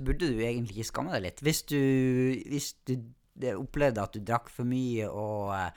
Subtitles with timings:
[0.00, 1.42] burde du egentlig ikke skamme deg litt.
[1.44, 1.78] Hvis du,
[2.50, 2.96] hvis du
[3.54, 5.70] opplevde at du drakk for mye, og eh,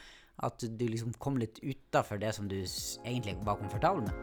[0.45, 4.13] at du liksom kom litt utafor det som du egentlig var komfortabel med.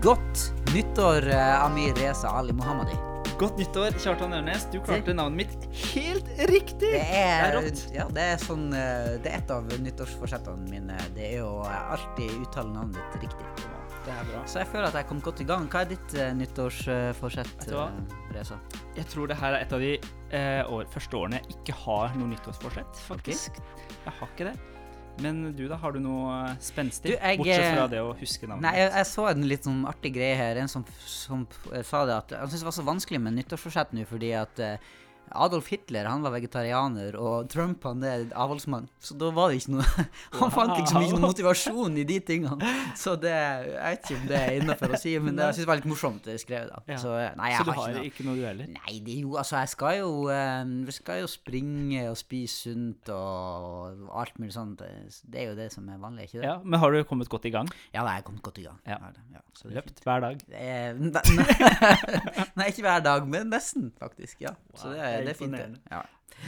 [0.00, 3.09] Godt nyttår, eh, Amir Reza Ali Mohammadi.
[3.40, 4.66] Godt nyttår, Kjartan Ørnes.
[4.68, 6.90] Du klarte navnet mitt helt riktig!
[6.92, 7.86] Det er, rått.
[7.94, 10.98] ja, det er sånn eh, Det er et av nyttårsforsettene mine.
[11.16, 13.70] Det er å eh, alltid uttale navnet ditt riktig.
[14.04, 14.42] Det er bra.
[14.44, 15.64] Så jeg føler at jeg kom godt i gang.
[15.72, 17.96] Hva er ditt uh, nyttårsforsett, eh,
[18.36, 18.60] Reza?
[18.98, 22.12] Jeg tror det her er et av de eh, år, første årene jeg ikke har
[22.20, 23.56] noe nyttårsforsett, faktisk.
[24.04, 24.69] Jeg har ikke det.
[25.18, 25.76] Men du, da?
[25.82, 27.12] Har du noe eh, spenstig?
[27.12, 28.64] Du, jeg, Bortsett fra eh, det å huske navnet.
[28.64, 30.62] Nei, jeg, jeg så en litt sånn artig greie her.
[30.62, 33.92] En som, som eh, sa det at han syntes det var så vanskelig med nyttårsforsett
[33.96, 34.90] nå fordi at eh,
[35.34, 38.88] Adolf Hitler han var vegetarianer, og Trump han er avholdsmann.
[39.00, 39.84] Så da var det ikke noe
[40.40, 42.70] Han fant liksom ikke noe motivasjon i de tingene.
[42.98, 45.66] Så det Jeg vet ikke om det er innafor å si, men det, jeg synes
[45.66, 46.70] det var litt morsomt det skrevet.
[46.74, 46.82] da.
[46.90, 46.98] Ja.
[47.02, 48.36] Så eh, nei, Så du har har ikke noe.
[48.40, 48.70] du heller?
[48.74, 53.08] Nei, det er jo Altså, jeg skal jo jeg skal jo springe og spise sunt
[53.14, 54.82] og alt mulig sånt.
[54.82, 56.48] Det er jo det som er vanlig, ikke det?
[56.50, 57.68] Ja, Men har du kommet godt i gang?
[57.94, 58.78] Ja, jeg har kommet godt i gang.
[58.88, 58.98] Ja.
[59.32, 59.76] Ja, så fint.
[59.78, 60.42] Løpt hver dag?
[60.50, 64.40] Eh, ne- ne- Nei, ikke hver dag, men nesten, faktisk.
[64.44, 64.54] Ja.
[64.74, 65.56] Så Wow, det det er det er fint.
[65.56, 65.80] det.
[65.90, 66.02] Ja.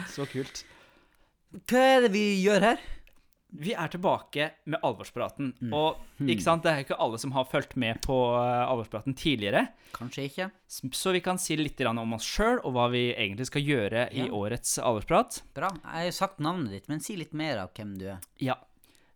[0.09, 0.65] Så kult.
[1.69, 2.83] Hva er det vi gjør her?
[3.53, 5.51] Vi er tilbake med alvorspraten.
[5.61, 5.73] Mm.
[5.77, 9.67] Og ikke sant, det er ikke alle som har fulgt med på eh, alvorspraten tidligere.
[9.93, 10.47] Kanskje ikke.
[10.73, 14.31] Så vi kan si litt om oss sjøl og hva vi egentlig skal gjøre i
[14.33, 15.43] årets alvorsprat.
[15.53, 15.69] Bra.
[15.83, 18.25] Jeg har jo sagt navnet ditt, men si litt mer av hvem du er.
[18.41, 18.57] Ja.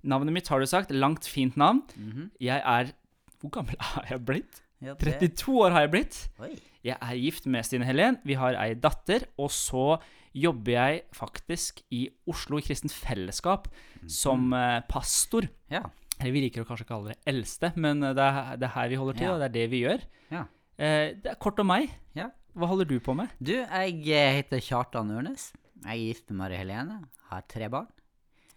[0.04, 0.92] Navnet mitt har du sagt.
[0.92, 1.82] Langt, fint navn.
[1.96, 2.30] Mhm.
[2.42, 2.92] Jeg er
[3.40, 4.60] Hvor gammel er jeg blitt?
[4.84, 6.28] Ja, det- 32 år har jeg blitt.
[6.41, 6.52] Oi.
[6.84, 8.19] Jeg er gift med Stine Helen.
[8.24, 9.24] Vi har ei datter.
[9.38, 10.00] Og så
[10.36, 13.68] jobber jeg faktisk i Oslo Kristent Fellesskap
[14.06, 15.48] som eh, pastor.
[15.72, 15.80] Ja.
[16.20, 18.88] Eller vi liker å kanskje kalle det eldste, men eh, det er, det er her
[18.92, 19.33] vi holder til, Ja.
[19.34, 20.05] og det er det vi gjør.
[20.30, 20.44] Ja.
[20.78, 21.90] Eh, det er kort om meg.
[22.14, 22.30] ja.
[22.56, 23.28] Hva holder du på med?
[23.36, 25.51] Du, jeg eh, heter Kjartan Ørnes.
[25.84, 27.02] Jeg er gift med Mari Helene.
[27.28, 27.89] Har tre barn.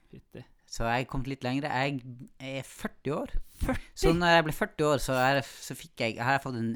[0.10, 0.44] Fytti.
[0.70, 1.70] Så jeg er kommet litt lengre.
[1.74, 2.02] Jeg
[2.62, 3.36] er 40 år.
[3.98, 6.76] Så når jeg ble 40 år, så, er, så fikk jeg, har jeg fått en,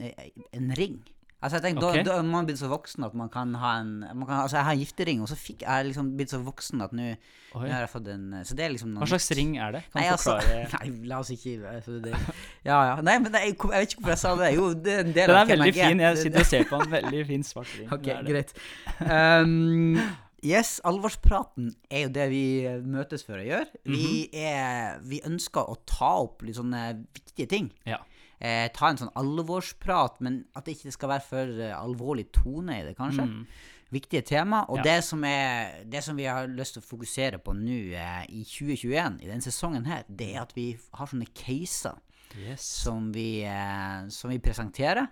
[0.58, 1.02] en ring.
[1.44, 2.04] Altså jeg tenkte, okay.
[2.06, 4.58] da, da er man blitt så voksen at man kan ha en man kan, Altså
[4.58, 7.10] jeg har en giftering, og så fikk jeg liksom blitt så voksen at nå
[7.58, 9.82] har jeg fått en Så det er liksom Hva slags ring er det?
[9.92, 10.38] Kan Nei, du altså,
[10.78, 12.16] nei, la oss ikke altså, det,
[12.64, 12.96] Ja, ja.
[13.04, 14.54] Nei, men jeg, jeg vet ikke hvorfor jeg sa det.
[14.56, 15.92] Jo, det er en del Den av er hvem veldig jeg er.
[15.92, 16.06] fin.
[16.08, 17.92] Jeg sitter og ser på en Veldig fin svart ring.
[17.98, 18.56] Ok, er greit.
[19.04, 20.00] Um,
[20.44, 22.44] yes, alvorspraten er jo det vi
[22.84, 23.68] møtes for å gjøre.
[23.86, 24.34] vi, Mhm.
[24.34, 27.72] er, vi ønsker å ta opp litt sånne viktige ting.
[27.86, 27.98] Ja.
[28.42, 32.82] Eh, ta en sånn alvorsprat, men at det ikke skal være for eh, alvorlig tone
[32.82, 33.24] i det, kanskje.
[33.30, 33.46] Mm.
[33.94, 34.66] Viktige tema.
[34.70, 34.84] Og Ja.
[34.84, 38.44] det, som er, det som vi har lyst til å fokusere på nå eh, i
[38.44, 41.96] 2021, i denne sesongen her, det er at vi har sånne caser
[42.36, 42.62] Yes.
[42.64, 45.08] som vi, eh, som vi presenterer.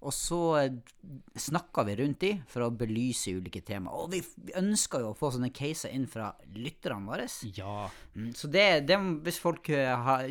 [0.00, 0.40] Og så
[1.36, 3.92] snakka snakker vi rundt de for å belyse ulike tema.
[3.94, 4.20] Og vi,
[4.58, 7.26] ønska jo å få sånne caser inn fra lytterne våre.
[7.56, 7.88] Ja.
[8.16, 10.26] Mm, Så det, det, hvis folk eh, har,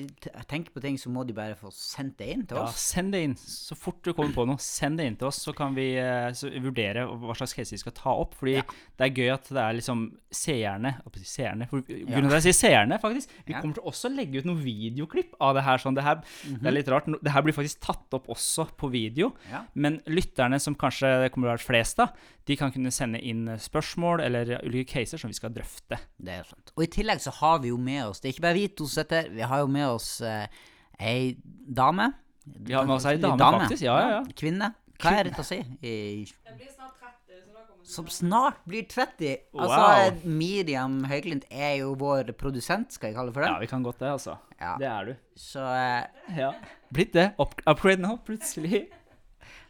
[0.50, 2.66] tenker på ting, så må de bare få sendt det inn til ja.
[2.68, 2.81] oss.
[2.91, 3.35] Send det inn.
[3.40, 6.30] Så fort du kommer på noe, send det inn til oss, så kan vi eh,
[6.38, 8.36] så vurdere hva slags case vi skal ta opp.
[8.40, 8.66] Fordi Ja.
[9.00, 11.66] det er gøy at det er liksom seerne Seerne.
[11.69, 13.31] For, grunnen til at jeg sier seerne, faktisk.
[13.46, 13.62] Vi Ja.
[13.62, 15.78] kommer til også å legge ut noen videoklipp av det her.
[15.81, 15.96] Sånn.
[15.97, 17.06] Det, her det er litt rart.
[17.06, 19.34] Det her blir faktisk tatt opp også på video.
[19.50, 19.59] Ja.
[19.74, 22.16] Men lytterne, som kanskje det kommer til å være flest av,
[22.50, 26.00] de kan kunne sende inn spørsmål eller ulike caser som vi skal drøfte.
[26.18, 26.74] Det er sant.
[26.75, 28.88] Og i tillegg så har vi jo med oss Det er ikke bare vi to
[28.88, 30.48] som sitter vi har jo med oss eh,
[31.00, 31.36] ei
[31.80, 32.12] dame.
[32.46, 33.84] Vi har med oss ei dame, dame, faktisk.
[33.86, 34.24] Ja, ja, ja.
[34.40, 34.74] Kvinne.
[35.00, 35.62] Hva er det å si?
[35.86, 36.25] I,
[37.90, 39.38] som snart blir 30.
[39.58, 40.19] Altså, Wow.
[40.30, 43.50] Miriam Høiglind er jo vår produsent, skal jeg kalle det for det.
[43.50, 44.36] Ja, vi kan godt det, altså.
[44.59, 44.75] Ja.
[44.78, 45.16] Det er du.
[45.40, 46.52] Så eh, Ja.
[46.94, 47.31] Blitt det.
[47.40, 48.88] Up upgrade nå, plutselig.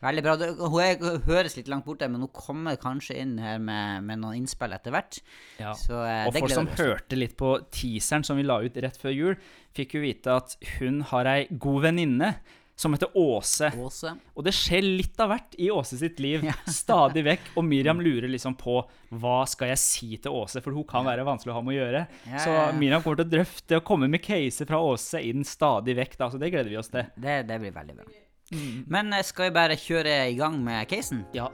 [0.04, 0.36] Veldig bra.
[0.60, 4.76] Hun, høres litt langt borte, men hun kommer kanskje inn her med, med noen innspill
[4.78, 5.20] etter hvert.
[5.60, 5.74] Ja.
[5.78, 9.16] Så eh, Og folk som hørte litt på teaseren som vi la ut rett før
[9.16, 9.36] jul,
[9.78, 12.34] fikk jo vite at hun har ei god venninne
[12.80, 13.68] som heter Åse.
[13.76, 14.14] Åse.
[14.40, 16.54] Og det skjer litt av hvert i Åse sitt liv, Ja.
[16.72, 17.50] stadig vekk.
[17.60, 18.78] Og Miriam lurer liksom på
[19.20, 21.80] hva skal jeg si til Åse, for hun kan være vanskelig å ha med å
[21.82, 22.06] gjøre.
[22.30, 22.56] Ja, Så.
[22.80, 26.32] Miriam kommer til å drøfte og komme med caser fra Åse inn stadig vekk, da,
[26.32, 27.12] så det gleder vi oss til.
[27.20, 28.08] Det, det blir veldig bra.
[28.54, 28.84] Mm.
[28.90, 31.24] Men eh, skal vi bare kjøre i gang med casen?
[31.36, 31.50] Ja,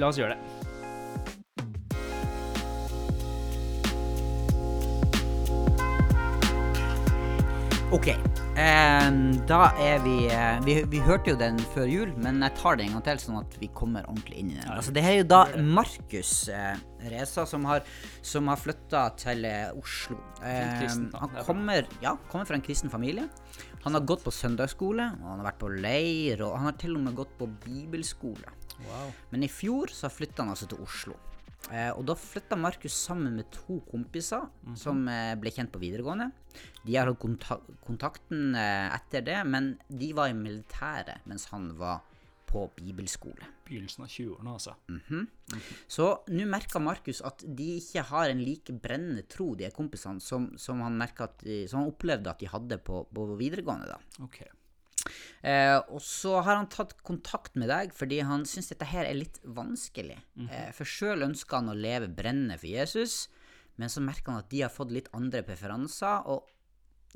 [0.00, 0.67] la oss gjøre det.
[7.88, 8.08] OK.
[8.12, 9.06] Eh,
[9.48, 12.84] da er vi, eh, vi Vi hørte jo den før jul, men jeg tar det
[12.84, 14.68] en gang til, sånn at vi kommer ordentlig inn i den.
[14.74, 16.76] Altså, det er jo da Markus eh,
[17.08, 17.80] Reza som har,
[18.20, 20.18] som har flytta til eh, Oslo.
[20.36, 23.24] Kristen, han er kommer, ja, kommer fra en kristen familie.
[23.86, 26.98] Han har gått på søndagsskole, og han har vært på leir, og han har til
[26.98, 28.52] og med gått på bibelskole.
[28.84, 29.16] Wow.
[29.32, 31.16] Men i fjor så flytta han altså til Oslo.
[31.68, 34.46] Eh, og da flytta Markus sammen med to kompiser
[34.78, 36.30] som eh, ble kjent på videregående.
[36.84, 41.70] De har hatt konta kontakten eh, etter det, men de var i militæret mens han
[41.78, 42.04] var
[42.48, 43.44] på bibelskole.
[43.66, 44.72] Begynnelsen av 20-årene, altså.
[45.92, 50.54] Så nå merker Markus at de ikke har en like brennende tro, de kompisene, som,
[50.56, 53.90] som, han, at som han opplevde at de hadde på, på videregående.
[53.92, 54.24] da.
[54.24, 54.40] Ok.
[55.42, 59.18] Eh, og så har han tatt kontakt med deg fordi han syns dette her er
[59.18, 60.18] litt vanskelig.
[60.50, 63.28] eh, for sjøl ønsker han å leve brennende for Jesus,
[63.78, 66.26] men så merker han at de har fått litt andre preferanser.
[66.26, 66.48] Og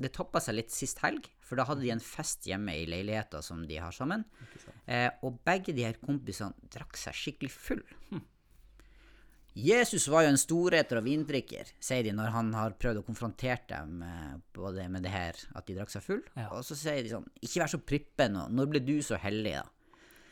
[0.01, 3.43] det toppa seg litt sist helg, for da hadde de en fest hjemme i leiligheta
[3.45, 4.23] som de har sammen.
[4.87, 7.83] Eh, og begge de her kompisene drakk seg skikkelig full.
[9.53, 13.61] Jesus var jo en storheter og vindrikker, sier de når han har prøvd å konfrontere
[13.69, 14.01] dem
[14.55, 16.23] både med det her, at de drakk seg full.
[16.33, 16.47] Ja.
[16.57, 19.59] Og så sier de sånn Ikke vær så prippen, og når ble du så hellig,
[19.59, 19.67] da?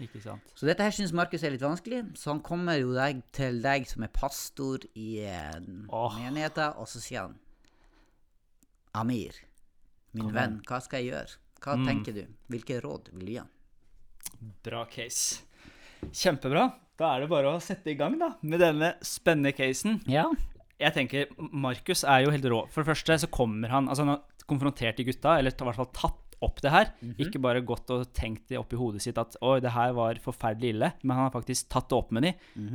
[0.02, 0.54] Ikke sant.
[0.58, 3.86] Så dette her syns Markus er litt vanskelig, så han kommer jo deg, til deg
[3.90, 5.12] som er pastor i
[5.86, 6.18] oh.
[6.18, 7.38] Menigheten, og så sier han
[8.98, 9.38] Amir,
[10.18, 11.38] min Kom venn, hva skal jeg gjøre?
[11.62, 12.24] Hva tenker du?
[12.50, 13.52] Hvilke råd vil du gi han?
[14.66, 15.46] Bra case.
[16.10, 16.66] Kjempebra.
[17.02, 20.00] Da er det bare å sette i gang da, med denne spennende casen.
[20.12, 20.28] Ja.
[20.82, 22.60] Jeg tenker, Markus er jo helt rå.
[22.74, 25.78] For det første så kommer han Altså han har konfrontert de gutta, eller i hvert
[25.80, 26.88] fall tatt opp det her.
[27.22, 30.18] Ikke bare gått og tenkt det opp i hodet sitt at oi, det her var
[30.24, 32.32] forferdelig ille, men han har faktisk tatt det opp med de.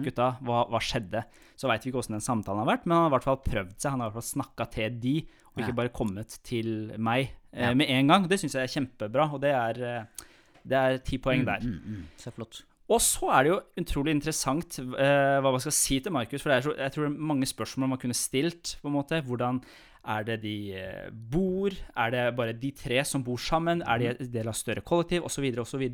[0.07, 1.25] Gutta, hva, hva skjedde?
[1.59, 3.41] Så veit vi ikke åssen den samtalen har vært, men han har i hvert fall
[3.47, 3.91] prøvd seg.
[3.97, 5.17] Han har i hvert fall snakka til de,
[5.51, 5.81] og ikke Ja.
[5.83, 7.75] bare kommet til meg eh, Ja.
[7.75, 8.29] med en gang.
[8.31, 10.27] Det syns jeg er kjempebra, og det er, eh,
[10.65, 11.59] det er ti poeng der.
[11.67, 12.63] Mm, mm, så flott.
[12.87, 16.45] Og så er det jo utrolig interessant eh, hva man skal si til Markus.
[16.45, 18.77] For så, jeg tror det er mange spørsmål man kunne stilt.
[18.83, 19.21] på en måte.
[19.27, 19.59] Hvordan
[20.07, 21.75] er det de eh, bor?
[21.97, 23.83] Er det bare de tre som bor sammen?
[23.83, 25.27] Er de en del av større kollektiv?
[25.27, 25.49] Osv.
[25.59, 25.89] osv.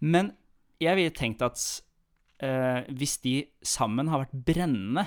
[0.00, 0.32] Men
[0.82, 1.62] jeg ville tenkt at
[2.42, 5.06] eh, hvis de sammen har vært brennende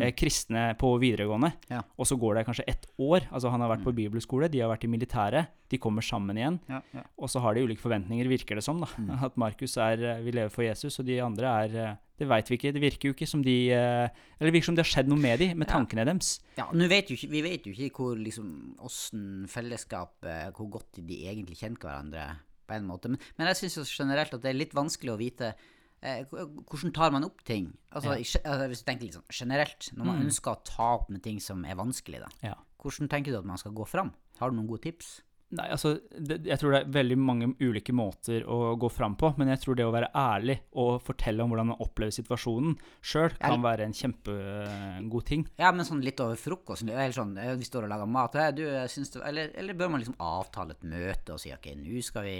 [0.00, 1.82] eh, kristne på videregående, Ja.
[1.98, 4.70] og så går det kanskje ett år Altså han har vært på bibelskole, de har
[4.70, 6.60] vært i militæret, de kommer sammen igjen.
[6.68, 7.02] Ja, ja.
[7.18, 8.80] Og så har de ulike forventninger, virker det som.
[8.80, 8.88] da.
[9.26, 12.50] At Markus er, eh, vil leve for Jesus, og de andre er eh, Det veit
[12.50, 12.72] vi ikke.
[12.76, 14.08] Det virker jo ikke som de eh,
[14.38, 16.34] Eller det virker som det har skjedd noe med de, med tankene deres.
[16.58, 21.22] Ja, vet ikke, Vi vet jo ikke hvor liksom åssen fellesskap eh, Hvor godt de
[21.26, 22.26] egentlig kjenner hverandre,
[22.68, 23.08] på en måte.
[23.08, 25.54] Men, men jeg syns generelt at det er litt vanskelig å vite
[26.00, 27.70] hvordan tar man opp ting.
[27.92, 28.42] Altså, ja.
[28.44, 31.40] altså, Hvis du tenker litt sånn generelt, når man ønsker å ta opp med ting
[31.44, 32.30] som er vanskelig, da.
[32.52, 32.54] Ja.
[32.80, 34.14] Hvordan tenker du at man skal gå fram?
[34.40, 35.18] Har du noen gode tips?
[35.50, 39.32] Nei, altså, det, Jeg tror det er veldig mange ulike måter å gå fram på,
[39.36, 43.34] men jeg tror det å være ærlig og fortelle om hvordan man opplever situasjonen sjøl,
[43.42, 45.42] kan være en kjempegod ting.
[45.58, 46.86] Ja, men sånn litt over frokost.
[46.86, 48.38] Eller sånn, eh, vi står og lager mat.
[48.38, 52.00] eh, Du, det, eller, eller bør man liksom avtale et møte og si ok, nå
[52.06, 52.36] skal vi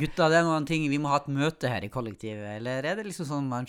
[0.00, 2.56] Gutta, det er noen ting, vi må ha et møte her i kollektivet.
[2.58, 3.68] Eller er det liksom sånn man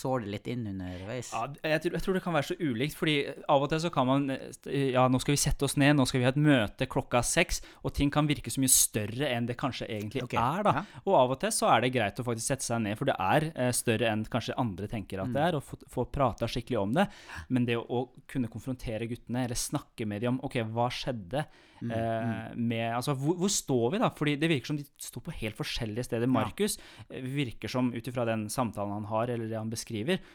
[0.00, 1.32] sår det litt inn underveis?
[1.34, 3.16] Ja, jeg, tror, jeg tror det kan være så ulikt, fordi
[3.50, 6.06] av og til så kan man eh, Ja, nå skal vi sette oss ned, nå
[6.08, 9.48] skal vi ha et møte klokka seks, og ting kan virke så mye større enn
[9.50, 10.40] det kanskje egentlig okay.
[10.40, 10.74] er, da.
[10.80, 11.02] ja.
[11.04, 13.16] Og av og til så er det greit å faktisk sette seg ned, for det
[13.20, 15.46] er eh, større enn kanskje andre tenker at det Mm.
[15.46, 17.06] er, og få, få prata skikkelig om det.
[17.48, 21.46] Men det å, å kunne konfrontere guttene, eller snakke med dem om OK, hva skjedde?
[21.80, 24.10] Mm, Eh, med, altså, hvor, hvor står vi, da?
[24.12, 26.28] Fordi det virker som de står på helt forskjellige steder.
[26.28, 27.22] Markus ja.
[27.24, 29.89] virker som, ut ifra den samtalen han har, eller det han beskriver,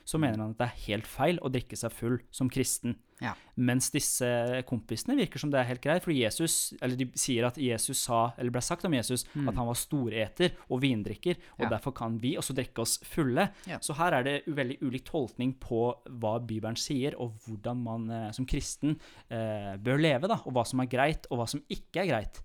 [0.05, 2.97] så mener han at det er helt feil å drikke seg full som kristen.
[3.23, 3.31] Ja.
[3.55, 4.27] Mens disse
[4.67, 8.33] kompisene virker som det er helt greit, fordi Jesus, eller de sier at Jesus sa,
[8.37, 11.69] eller ble sagt om Jesus, at han var storeter og vindrikker, og Ja.
[11.77, 13.47] derfor kan vi også drikke oss fulle.
[13.71, 13.79] Ja.
[13.79, 18.31] Så her er det veldig ulik tolkning på hva Bibelen sier, og hvordan man eh,
[18.35, 18.99] som kristen
[19.31, 22.41] eh, bør leve, da, og hva som er greit, og hva som ikke er greit.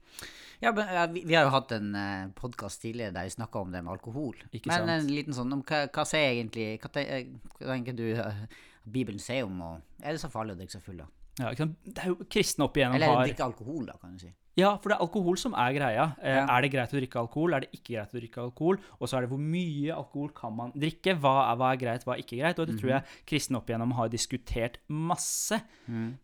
[0.61, 3.63] Ja, men, ja, vi, vi har jo hatt en uh, podkast tidligere der vi snakka
[3.65, 4.37] om det med alkohol.
[4.51, 4.93] Ikke men sant?
[4.93, 7.31] en liten sånn om hva, hva sier egentlig Hva, eh,
[7.63, 8.43] hva tenker du uh,
[8.85, 9.71] Bibelen sier om å
[10.03, 11.09] Er det så farlig å drikke seg full, da?
[11.41, 11.55] Ja.
[11.57, 14.33] Det er jo kristne opp igjennom har Eller drikke alkohol, da, kan du si.
[14.59, 16.05] Ja, for det er alkohol som er greia.
[16.21, 16.47] Eh, Ja.
[16.59, 17.55] Er det greit å drikke alkohol?
[17.55, 18.79] Er det ikke greit å drikke alkohol?
[19.01, 21.15] Og så er det hvor mye alkohol kan man drikke?
[21.21, 22.59] Hva er, hva er greit, hva er ikke greit?
[22.59, 25.61] Og det tror jeg kristne opp igjennom har diskutert masse.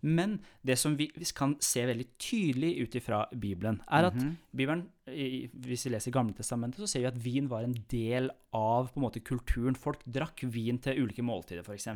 [0.02, 4.14] Men det som vi vi kan se veldig tydelig ut ifra Bibelen, er at
[4.54, 8.90] Bibelen, hvis vi leser Gamle testamentet, så ser vi at vin var en del av
[8.92, 9.76] på en måte kulturen.
[9.76, 11.86] Folk drakk vin til ulike måltider, f.eks.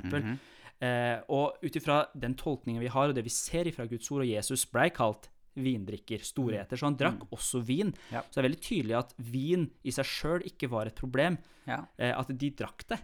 [0.81, 4.23] Eh, og ut ifra den tolkningen vi har, og det vi ser ifra Guds ord,
[4.23, 5.29] og Jesus blei kalt
[5.63, 6.79] vindrikker, storheter.
[6.79, 7.93] Så han drakk også vin.
[8.13, 8.25] Ja.
[8.27, 11.39] Så det er veldig tydelig at vin i seg sjøl ikke var et problem.
[11.69, 11.83] Ja.
[12.01, 13.01] Eh, at de drakk det.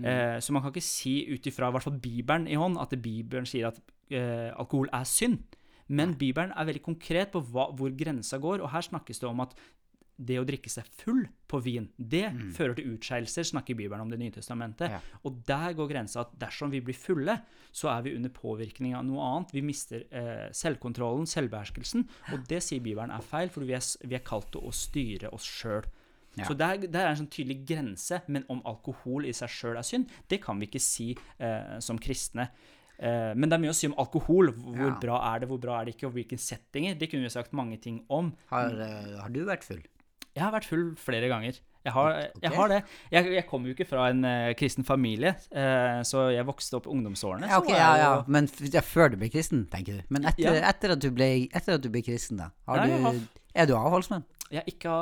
[0.00, 2.94] Eh, så man kan ikke si ut ifra i hvert fall Bibelen i hånd at
[3.02, 5.42] Bibelen sier at eh, alkohol er synd.
[5.92, 9.42] Men Bibelen er veldig konkret på hva, hvor grensa går, og her snakkes det om
[9.44, 9.52] at
[10.16, 12.26] det å drikke seg full på vin, det
[12.56, 14.90] fører til utskeielser, snakker Bibelen om Det nye testamentet.
[14.90, 15.00] Ja.
[15.24, 17.38] Og der går grensa at dersom vi blir fulle,
[17.72, 19.54] så er vi under påvirkning av noe annet.
[19.56, 24.14] Vi mister eh, selvkontrollen, selvbeherskelsen, og det sier Bibelen er feil, for vi er, vi
[24.18, 25.88] er kalt til å styre oss sjøl.
[26.36, 26.46] Ja.
[26.48, 29.84] Så der, der er en sånn tydelig grense, men om alkohol i seg sjøl er
[29.84, 32.46] synd, det kan vi ikke si eh, som kristne.
[32.96, 34.52] Eh, men det er mye å si om alkohol.
[34.56, 34.98] Hvor Ja.
[35.02, 36.96] bra er det, hvor bra er det ikke, og hvilke settinger.
[36.98, 38.32] Det kunne vi sagt mange ting om.
[38.48, 39.82] Har, eh, har du vært full?
[40.32, 41.58] Jeg har vært full flere ganger.
[41.82, 42.42] Jeg har, okay.
[42.44, 42.76] jeg har det.
[43.10, 46.86] Jeg, jeg kommer jo ikke fra en uh, kristen familie, uh, så jeg vokste opp
[46.92, 47.48] ungdomsårene.
[47.50, 48.12] Ja, okay, ja, ja.
[48.30, 50.04] Men før du ble kristen, tenker du?
[50.14, 50.68] Men etter, Ja.
[50.70, 52.52] etter, at, du ble, etter at du ble kristen, da?
[52.70, 53.18] Har Ja, du, har-
[53.54, 54.22] er du avholdsmann?
[54.52, 54.94] Jeg er ikke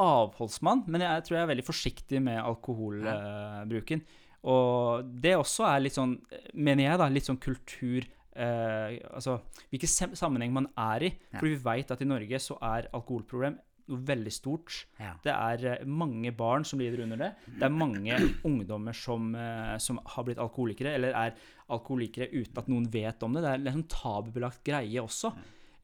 [0.00, 4.02] avholdsmann, men jeg tror jeg er veldig forsiktig med alkoholbruken.
[4.42, 6.18] og det også er litt sånn,
[6.52, 8.02] mener jeg, da, litt sånn kultur
[8.34, 9.38] eh, Altså
[9.70, 11.12] hvilken sammenheng man er i.
[11.38, 13.56] For vi veit at i Norge så er alkoholproblem
[13.90, 14.76] noe veldig stort.
[15.00, 15.12] Ja.
[15.24, 17.32] Det er eh, mange barn som lider under det.
[17.58, 18.16] Det er mange
[18.48, 21.34] ungdommer som, eh, som har blitt alkoholikere, eller er
[21.74, 23.42] alkoholikere uten at noen vet om det.
[23.44, 25.32] Det er en sånn tabubelagt greie også.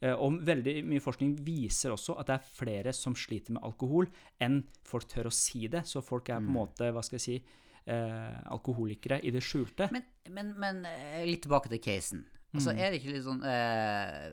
[0.00, 4.08] Eh, Og veldig mye forskning viser også at det er flere som sliter med alkohol,
[4.40, 5.84] enn folk tør å si det.
[5.88, 7.38] Så folk er på en måte, hva skal jeg si,
[7.84, 9.90] eh, alkoholikere i det skjulte.
[9.92, 10.82] Men, men, men
[11.28, 12.24] litt tilbake til casen.
[12.50, 14.32] Altså, er det ikke litt sånn eh,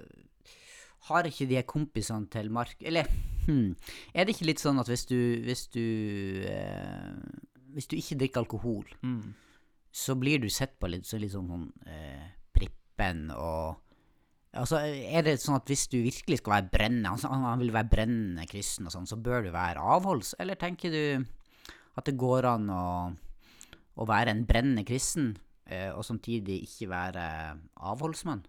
[1.07, 3.05] Har ikke de kompisene til Mark Eller
[3.45, 3.75] hmm,
[4.13, 5.83] er det ikke litt sånn at hvis du Hvis du
[6.49, 7.13] eh,
[7.75, 9.33] Hvis du ikke drikker alkohol, Mm.
[9.91, 13.77] så blir du sett på litt, så litt sånn, sånn eh, prippen og
[14.57, 17.89] Altså, er det sånn at hvis du virkelig skal være brennende, altså, han, vil være
[17.91, 20.31] brennende kristen og sånn, så bør du være avholds?
[20.41, 21.25] Eller tenker du
[21.99, 22.85] at det går an å,
[24.01, 25.35] å være en brennende kristen,
[25.69, 27.25] eh, og samtidig ikke være
[27.75, 28.41] avholdsmann?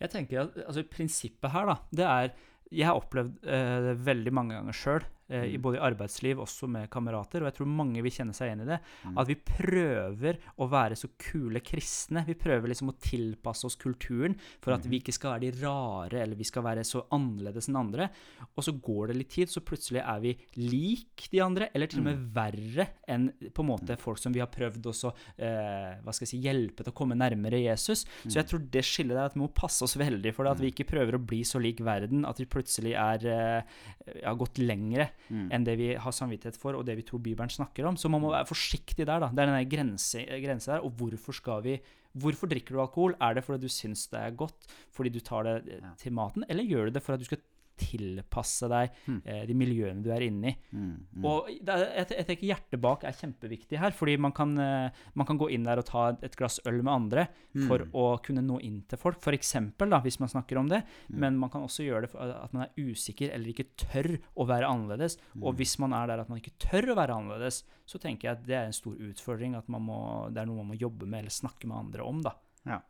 [0.00, 2.30] Jeg tenker at altså, prinsippet her, da, det er
[2.70, 6.68] Jeg har opplevd eh, det veldig mange ganger sjøl, eh, i både i arbeidsliv, også
[6.70, 8.80] med kamerater, og jeg tror mange vil kjenne seg igjen i det,
[9.22, 12.24] at vi prøver å være så kule kristne.
[12.26, 16.22] Vi prøver liksom å tilpasse oss kulturen for at vi ikke skal være de rare,
[16.22, 18.10] eller vi skal være så annerledes enn andre.
[18.54, 22.02] Og så går det litt tid, så plutselig er vi lik de andre, eller til
[22.02, 26.14] og med verre enn på en måte folk som vi har prøvd også, eh, hva
[26.14, 28.04] skal jeg si, hjelpe til å komme nærmere Jesus.
[28.24, 30.64] Så jeg tror det skillet der at vi må passe oss veldig for det, at
[30.64, 34.60] vi ikke prøver å bli så lik verden at vi plutselig er, eh, har gått
[34.62, 37.96] lengre enn det vi har samvittighet for, og det vi tror Bibelen snakker om.
[37.96, 39.30] Så man må være forsiktig der, da.
[39.32, 40.84] Det er den grense, grense der.
[40.84, 43.14] Og hvorfor skal vi Hvorfor drikker du alkohol?
[43.22, 46.42] Er det fordi du syns det er godt, fordi du tar det eh, til maten,
[46.48, 47.38] eller gjør du det for at du skal
[47.80, 48.92] tilpasse deg
[49.24, 50.54] eh, de miljøene du er inne i?
[50.76, 55.02] Mm, Og er, jeg, jeg tenker hjertet bak er kjempeviktig her, fordi man kan, eh,
[55.18, 57.26] man kan gå inn der og ta et, glass øl med andre
[57.66, 60.82] for å kunne nå inn til folk, for eksempel, da, hvis man snakker om det.
[61.10, 64.46] Men man kan også gjøre det for at man er usikker eller ikke tør å
[64.48, 65.18] være annerledes.
[65.40, 68.38] Og hvis man er der at man ikke tør å være annerledes, så tenker jeg
[68.38, 71.08] at det er en stor utfordring, at man må, det er noe man må jobbe
[71.10, 72.36] med eller snakke med andre om, da.
[72.68, 72.80] Ja.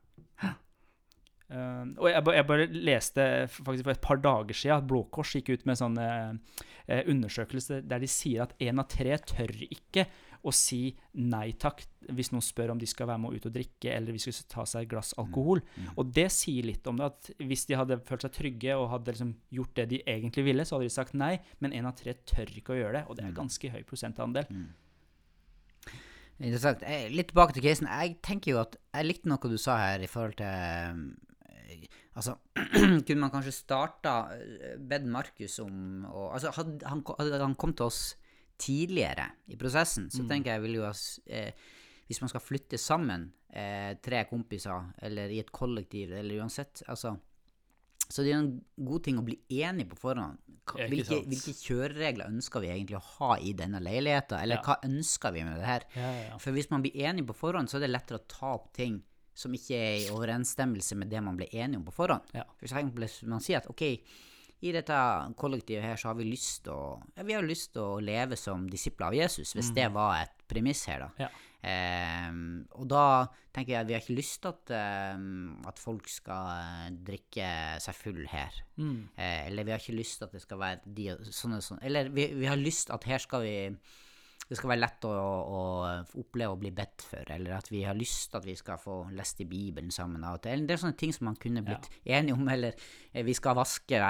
[1.50, 5.32] Eh, og jeg, jeg bare leste faktisk for et par dager siden at Blå Kors
[5.34, 9.50] gikk ut med en sånn eh, undersøkelse der de sier at én av tre tør
[9.66, 10.06] ikke
[10.46, 11.82] å si nei takk
[12.16, 14.48] hvis noen spør om de skal være med ut og drikke eller hvis de skal
[14.54, 15.60] ta seg et glass alkohol.
[16.00, 19.12] Og det sier litt om det, at hvis de hadde følt seg trygge og hadde
[19.12, 22.14] liksom gjort det de egentlig ville, så hadde de sagt nei, men én av tre
[22.24, 24.48] tør ikke å gjøre det, og det er ganske høy prosentandel.
[26.40, 26.82] Interessant.
[26.88, 27.90] Eh, Litt tilbake til casen.
[27.90, 31.02] Jeg tenker jo at jeg likte noe du sa her i forhold til eh,
[32.16, 32.36] Altså,
[33.06, 34.14] kunne man kanskje starta
[34.78, 38.02] bedt Markus om å Altså, hadde han, hadde han kom til oss
[38.60, 41.52] tidligere i prosessen, så tenker jeg vil jo eh,
[42.10, 47.16] Hvis man skal flytte sammen, eh, tre kompiser, eller i et kollektiv, eller uansett, altså
[48.10, 50.40] så det er en god ting å bli enig på forhånd.
[50.74, 54.62] Hvilke, hvilke kjøreregler ønsker vi egentlig å ha i denne leiligheten, eller Ja.
[54.66, 55.84] hva ønsker vi med det her?
[55.94, 56.38] Ja, ja, ja.
[56.42, 58.98] For hvis man blir enig på forhånd, så er det lettere å ta opp ting
[59.34, 62.34] som ikke er i overensstemmelse med det man ble enige om på forhånd.
[62.36, 62.44] Ja.
[62.58, 63.86] For eksempel hvis man sier at ok,
[64.60, 64.96] i dette
[65.40, 68.36] kollektivet her så har vi lyst til å, ja, vi har lyst til å leve
[68.36, 71.12] som disipler av Jesus, hvis det var et premiss her da.
[71.24, 71.30] Ja.
[71.60, 76.08] Ehm, og da tenker jeg at vi har ikke lyst til at, ehm, at folk
[76.08, 77.48] skal eh, drikke
[77.84, 78.60] seg full her.
[78.80, 79.08] Mm.
[79.16, 82.12] Eh, eller vi har ikke lyst til at det skal være de sånne, sånne Eller
[82.14, 83.56] vi, vi har lyst at her skal vi
[84.50, 85.60] det skal være lett å, å
[86.18, 88.96] oppleve å bli bedt for, eller at vi har lyst til at vi skal få
[89.14, 90.58] lest i Bibelen sammen av og til.
[90.58, 92.74] En del sånne ting som man kunne blitt enige om, eller
[93.12, 94.00] eh, vi skal vaske,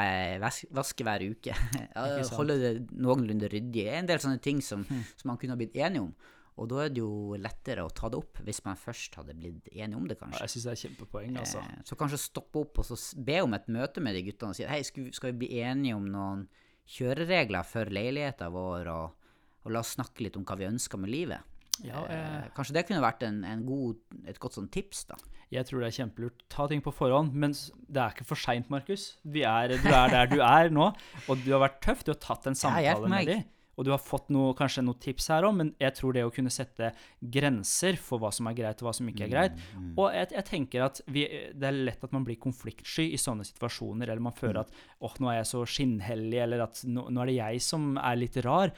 [0.73, 1.53] vaske hver uke.
[2.41, 3.87] Holde det noenlunde ryddig.
[4.01, 6.15] En del sånne ting som, som man kunne ha blitt enige om.
[6.61, 9.69] Og da er det jo lettere å ta det opp, hvis man først hadde blitt
[9.73, 10.43] enige om det, Ja, kanskje.
[10.45, 11.63] Jeg synes det er kjempepoeng, altså.
[11.69, 14.59] Eh, Så kanskje stoppe opp og så be om et møte med de guttene og
[14.59, 16.43] si hei, skal, vi- bli enige om noen
[16.91, 19.20] kjøreregler for leiligheten vår, og,
[19.65, 21.41] og la oss snakke litt om hva vi ønsker med livet.
[21.83, 23.97] Ja, Eh, eh, Kanskje det kunne vært en, en god,
[24.29, 25.17] et godt sånn tips, da.
[25.51, 26.43] Jeg tror det er kjempelurt.
[26.53, 29.17] Ta ting på forhånd, men det er ikke for seint, Markus.
[29.25, 30.95] Er- Du er der du er nå,
[31.29, 32.05] og du har vært tøff.
[32.05, 33.45] Du har tatt en Ja, med dem.
[33.81, 36.33] Og du har fått noe, kanskje noen tips her òg, men jeg tror det å
[36.35, 39.57] kunne sette grenser for hva som er greit, og hva som ikke er greit
[39.97, 41.25] Og jeg, jeg tenker at vi,
[41.57, 45.17] det er lett at man blir konfliktsky i sånne situasjoner, eller man føler at åh,
[45.25, 48.37] nå er jeg så skinnhellig, eller at nå, nå er det jeg som er litt
[48.45, 48.75] rar.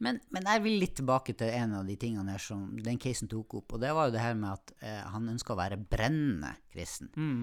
[0.00, 3.60] Men, men jeg vil litt tilbake til en av de tingene som den casen tok
[3.60, 6.56] opp, og det var jo det her med at eh, han ønska å være brennende
[6.72, 7.12] kristen.
[7.12, 7.42] Mm.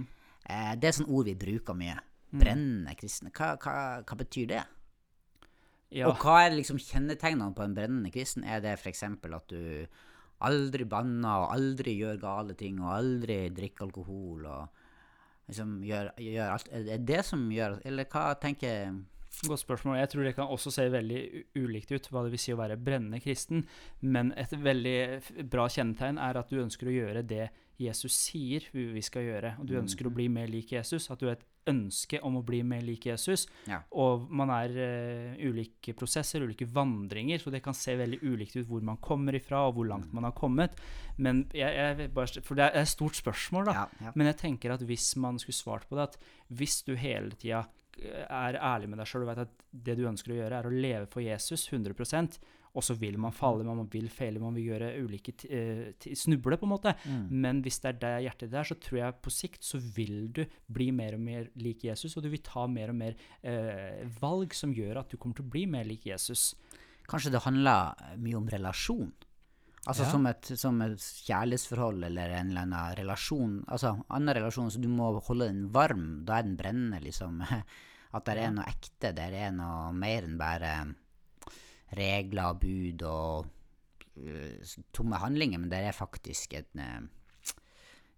[0.49, 1.99] Eh, det er et ord vi bruker mye.
[2.33, 3.29] Brennende kristne.
[3.29, 4.63] Hva, hva, hva betyr det?
[5.93, 6.09] Ja.
[6.09, 8.45] Og hva er liksom kjennetegnene på en brennende kristen?
[8.45, 9.03] Er det f.eks.
[9.05, 9.85] at du
[10.43, 14.81] aldri banner og aldri gjør gale ting og aldri drikker alkohol og
[15.47, 18.95] liksom gjør, gjør alt Er det det som gjør Eller hva tenker
[19.47, 19.97] Godt spørsmål.
[19.97, 21.21] Jeg tror det kan også se veldig
[21.57, 23.63] ulikt ut, hva det vil si å være brennende kristen.
[24.05, 27.47] Men et veldig bra kjennetegn er at du ønsker å gjøre det
[27.81, 29.55] Jesus sier vi skal gjøre.
[29.59, 31.09] Og du ønsker å bli mer lik Jesus.
[31.11, 33.45] At du har et ønske om å bli mer lik Jesus.
[33.69, 33.79] Ja.
[33.99, 38.67] Og man er uh, ulike prosesser, ulike vandringer, så det kan se veldig ulikt ut
[38.69, 40.75] hvor man kommer ifra, og hvor langt man har kommet.
[41.17, 43.77] Men jeg, jeg bare, For det er et stort spørsmål, da.
[43.77, 44.17] Ja, ja.
[44.17, 46.19] Men jeg tenker at hvis man skulle svart på det, at
[46.53, 47.65] hvis du hele tida
[48.01, 50.73] er ærlig med deg sjøl og vet at det du ønsker å gjøre, er å
[50.73, 51.93] leve for Jesus 100
[52.73, 56.65] og så vil man falle, man vil feile, man vil gjøre ulike eh, snuble, på
[56.65, 56.95] en måte.
[57.05, 57.27] Mm.
[57.43, 60.15] Men hvis det er det hjertet ditt er, så tror jeg på sikt så vil
[60.33, 60.41] du
[60.73, 63.13] bli mer og mer lik Jesus, og du vil ta mer og mer
[63.45, 66.55] eh, valg som gjør at du kommer til å bli mer lik Jesus.
[67.09, 69.13] Kanskje det handler mye om relasjon?
[69.83, 70.09] Altså Ja.
[70.13, 73.57] som, et, som et kjærlighetsforhold eller en eller annen relasjon.
[73.67, 76.23] Altså annen relasjon, så du må holde den varm.
[76.25, 77.43] Da er den brennende, liksom.
[78.15, 79.11] At det er noe ekte.
[79.13, 80.71] Det er noe mer enn bare
[81.97, 83.45] regler, og bud og
[84.17, 87.03] øh, tomme handlinger, men det er faktisk en øh,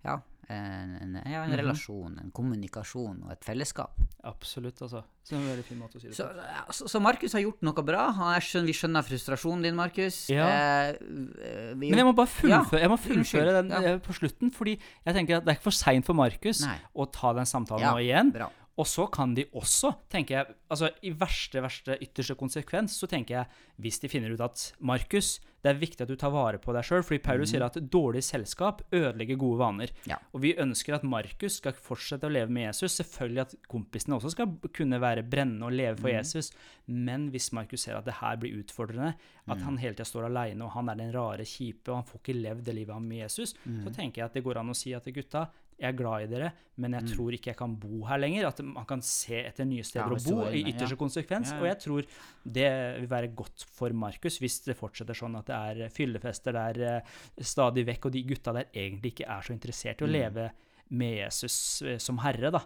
[0.06, 3.98] ja, en, en, ja, en relasjon, en kommunikasjon og et fellesskap.
[4.26, 5.02] Absolutt, altså.
[5.26, 5.40] Så
[5.98, 6.28] si Så,
[6.72, 8.04] så, så Markus har gjort noe bra.
[8.14, 10.20] Han er skjønner, vi skjønner frustrasjonen din, Markus.
[10.30, 10.46] Ja.
[10.46, 11.00] Eh,
[11.42, 13.96] eh, vi Men jeg må bare fullføre, jeg må fullføre den ja.
[13.96, 16.62] eh, på slutten, fordi jeg tenker at det er ikke for seint for Markus
[16.94, 18.32] å ta den samtalen Ja, nå igjen.
[18.36, 18.52] bra.
[18.80, 23.40] Og så kan de også, tenker jeg, altså i verste, verste ytterste konsekvens, så tenker
[23.40, 26.76] jeg, hvis de finner ut at Markus, det er viktig at du tar vare på
[26.76, 29.94] deg sjøl, fordi Paulus sier at dårlig selskap ødelegger gode vaner.
[30.06, 30.20] Ja.
[30.36, 33.00] Og vi ønsker at Markus skal fortsette å leve med Jesus.
[33.00, 36.52] Selvfølgelig at kompisene også skal kunne være brennende og leve for for Jesus,
[36.86, 39.64] men hvis Markus ser at det her blir utfordrende, at mm.
[39.66, 42.38] han hele tida står aleine, og han er den rare, kjipe, og han får ikke
[42.38, 44.94] levd det livet han med Jesus, så tenker jeg at det går an å si
[44.98, 48.20] at gutta, jeg er glad i dere, men jeg tror ikke jeg kan bo her
[48.22, 48.48] lenger.
[48.48, 50.16] At man kan se etter nye steder.
[50.16, 51.00] Ja, å bo, i ytterste ja.
[51.02, 51.52] konsekvens.
[51.52, 51.60] Ja.
[51.60, 52.10] Og jeg tror
[52.58, 52.70] det
[53.02, 57.16] vil være godt for Markus hvis det fortsetter sånn at det er fyllefester der eh,
[57.44, 60.50] stadig vekk, og de gutta der egentlig ikke er så interessert i å leve
[60.96, 62.64] med Jesus eh, som herre, da.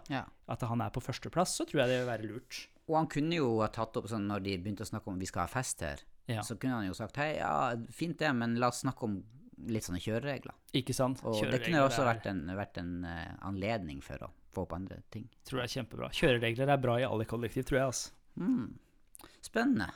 [0.50, 2.62] At han er på førsteplass, så tror jeg det vil være lurt.
[2.90, 5.28] Og han kunne jo ha tatt opp sånn når de begynte å snakke om vi
[5.30, 6.42] skal ha fest her, Ja.
[6.46, 9.20] så kunne han jo sagt hei, ja, fint det, men la oss snakke om
[9.68, 10.54] litt sånne kjøreregler.
[10.80, 11.20] Ikke sant?
[11.26, 15.00] Og det kunne også vært en, vært en uh, anledning for å få opp andre
[15.14, 15.28] ting.
[15.46, 16.08] tror jeg er kjempebra.
[16.16, 17.86] Kjøreregler er bra i alle kollektiv, tror jeg.
[17.92, 18.10] altså.
[18.40, 19.28] Mm.
[19.44, 19.90] Spennende.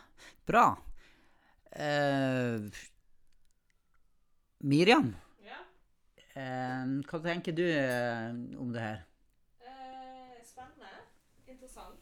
[0.47, 0.67] Bra.
[1.75, 2.69] Uh,
[4.65, 5.11] Miriam,
[5.45, 5.59] Ja.
[6.37, 7.65] uh, hva tenker du
[8.61, 9.03] om det her?
[9.65, 10.93] Eh, spennende.
[11.49, 11.99] Interessant.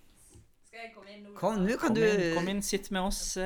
[0.67, 1.35] Skal jeg komme inn nå?
[1.39, 3.37] Kom, nå kan Kom du inn, kom inn, sitt med oss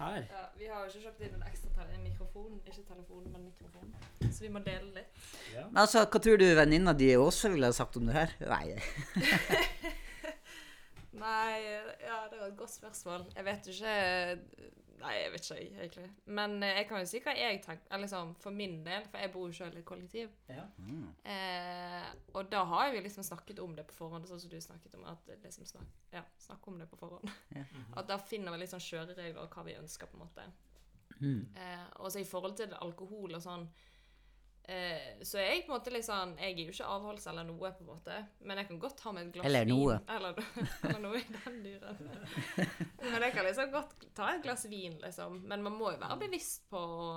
[0.00, 0.26] her.
[0.30, 2.60] Ja, vi har jo ikke kjøpt inn en ekstra tele mikrofon.
[2.66, 3.94] Ikke telefon, men mikrofon.
[4.30, 5.24] Så vi må dele litt.
[5.74, 8.34] Altså, Hva tror du venninna di også ville ha sagt om det her?
[8.50, 8.74] Nei.
[11.24, 11.60] Nei,
[12.02, 13.28] ja, det var et godt spørsmål.
[13.36, 16.06] Jeg vet jo ikke Nei, jeg vet ikke, jeg, egentlig.
[16.38, 17.86] Men eh, jeg kan jo si hva jeg tenker.
[17.90, 20.34] Eller liksom, for min del, for jeg bor jo selv i et kollektiv.
[20.78, 21.06] Mm.
[21.34, 24.94] Eh, og da har vi liksom snakket om det på forhånd, sånn som du snakket
[24.98, 25.06] om.
[25.10, 27.32] At liksom snak, ja, snakke om det på forhånd.
[27.56, 27.64] Ja.
[28.00, 30.46] At da finner vi litt sånn kjøreregler og hva vi ønsker, på en måte.
[31.18, 31.42] Mm.
[31.56, 33.68] Eh, og så i forhold til alkohol og sånn
[34.68, 37.84] eh, Så jeg på en måte sånn Jeg er jo ikke avholds eller noe, på
[37.84, 38.18] en måte.
[38.44, 39.74] Men jeg kan godt ta med et glass Eller vin.
[39.74, 39.98] noe.
[40.16, 40.38] Eller,
[40.88, 42.04] eller noe i den duren.
[43.04, 45.40] Men jeg kan liksom godt ta et glass vin, liksom.
[45.50, 47.08] Men man må jo være bevisst på å,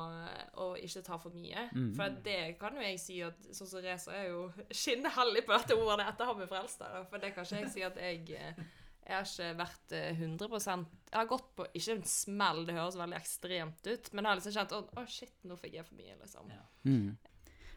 [0.63, 1.67] å ikke ta for mye.
[1.75, 1.93] Mm.
[1.99, 4.47] For det kan jo jeg si at sånn som Reza er jo
[4.81, 6.83] skinnehellig på dette ordet etter han ble frelst.
[7.11, 8.67] For det kan ikke jeg si at jeg eh,
[9.07, 12.97] jeg har ikke vært eh, 100 Jeg har gått på ikke en smell, det høres
[12.99, 15.99] veldig ekstremt ut, men jeg har liksom kjent å, å shit, nå fikk jeg for
[15.99, 16.51] mye, liksom.
[16.51, 16.65] Ja.
[16.83, 17.13] Mm.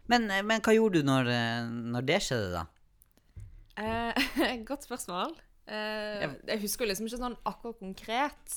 [0.08, 2.66] Men, eh, men hva gjorde du når, eh, når det skjedde, da?
[3.80, 5.36] Eh, godt spørsmål.
[5.70, 8.56] Eh, jeg husker liksom ikke sånn akkurat konkret,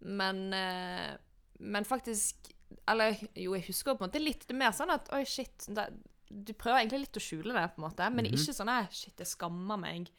[0.00, 1.12] men, eh,
[1.60, 2.48] men faktisk
[2.88, 4.44] Eller jo, jeg husker på en måte litt.
[4.46, 5.88] Det er mer sånn at oi, shit da,
[6.30, 9.14] Du prøver egentlig litt å skjule det, på en måte, men ikke sånn nei, shit,
[9.18, 10.10] jeg skammer meg.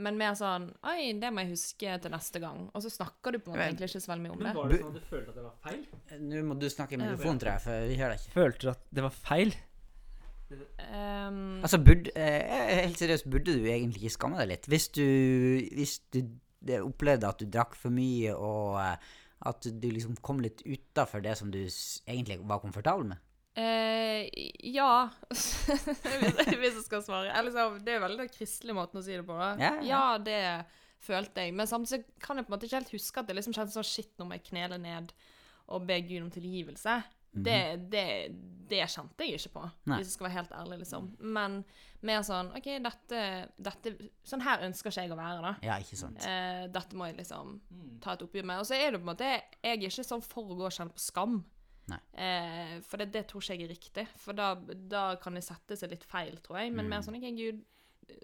[0.00, 2.70] Men mer sånn Oi, det må jeg huske til neste gang.
[2.72, 4.54] Og så snakker du på en måte egentlig ikke så veldig mye om Men det.
[4.56, 5.82] var det sånn at du følte at det var feil?
[6.28, 8.34] Nå må du snakke i mikrofonen, tror jeg, for vi hører deg ikke.
[8.36, 9.54] Følte du at det var feil?
[10.50, 14.68] Um, Altså, burde, eh, helt seriøst, burde du egentlig ikke skamme deg litt?
[14.70, 15.06] Hvis du,
[15.76, 16.24] hvis du
[16.80, 19.10] opplevde at du drakk for mye, og eh,
[19.48, 23.22] at du liksom kom litt utafor det som du egentlig var komfortabel med?
[23.58, 24.28] Eh,
[24.62, 25.56] ja hvis,
[26.60, 27.32] jeg skal svare.
[27.50, 29.38] Så, det er veldig den kristelige måten å si det på.
[29.38, 29.54] Da.
[29.60, 30.04] Ja, ja.
[30.22, 30.40] det
[31.00, 31.54] følte jeg.
[31.56, 33.88] Men samtidig kan jeg på en måte ikke helt huske at det liksom kjentes sånn
[33.88, 35.14] shit, når jeg knele ned
[35.70, 36.98] og be Gud om tilgivelse.
[37.32, 38.04] Det, det,
[38.70, 39.98] det kjente jeg ikke på, Nei.
[40.00, 41.08] hvis jeg skal være helt ærlig, liksom.
[41.20, 41.64] Men
[42.02, 43.20] mer sånn OK, dette,
[43.60, 43.92] dette
[44.24, 45.54] Sånn her ønsker ikke jeg å være, da.
[45.62, 46.22] Ja, ikke sant?
[46.26, 47.56] Eh, dette må jeg liksom
[48.00, 48.58] ta et oppgjør med.
[48.62, 50.72] Og så er det på en måte Jeg er ikke sånn for å gå og
[50.72, 51.40] kjenne på skam.
[51.90, 51.98] Nei.
[52.14, 54.06] Eh, for det, det tror ikke jeg er riktig.
[54.22, 56.72] For da, da kan det sette seg litt feil, tror jeg.
[56.72, 56.90] Men Mm.
[56.94, 57.62] mer sånn OK, Gud,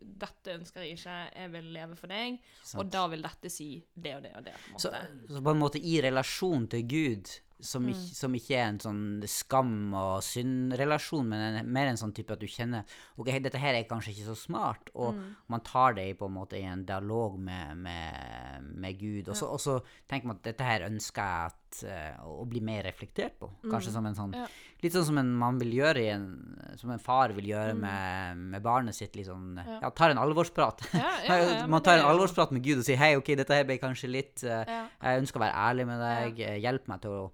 [0.03, 1.17] dette ønsker jeg ikke.
[1.37, 2.39] Jeg vil leve for deg.
[2.63, 2.81] sant.
[2.85, 4.55] Og da vil dette si det og det og det.
[4.71, 4.91] på en Så,
[5.35, 7.89] så på en måte i relasjon til Gud, som, Mm.
[7.95, 12.31] ikke, som ikke er en sånn skam- og syndrelasjon, men en, mer en sånn type
[12.35, 12.85] at du kjenner
[13.17, 15.37] ok, dette her er kanskje ikke så smart, og Mm.
[15.49, 19.29] man tar det i på en måte i en dialog med, med, med Gud.
[19.29, 22.61] Og så, og så tenker man at dette her ønsker jeg at, eh, å bli
[22.61, 23.51] mer reflektert på.
[23.65, 24.35] Kanskje som en sånn Mm.
[24.43, 24.47] Ja.
[24.83, 28.37] Litt sånn som en man vil gjøre i en, som en far vil gjøre med,
[28.37, 29.15] med barnet sitt.
[29.17, 29.67] Litt sånn, Mm.
[29.67, 29.79] Ja.
[29.83, 30.83] ja, tar en alvorsprat.
[30.93, 34.11] Ja, man tar en alvorsprat med Gud og sier hei, ok, dette her ble kanskje
[34.11, 36.41] litt uh, jeg ønsker å være ærlig med deg.
[36.41, 37.31] eh, Hjelp meg til å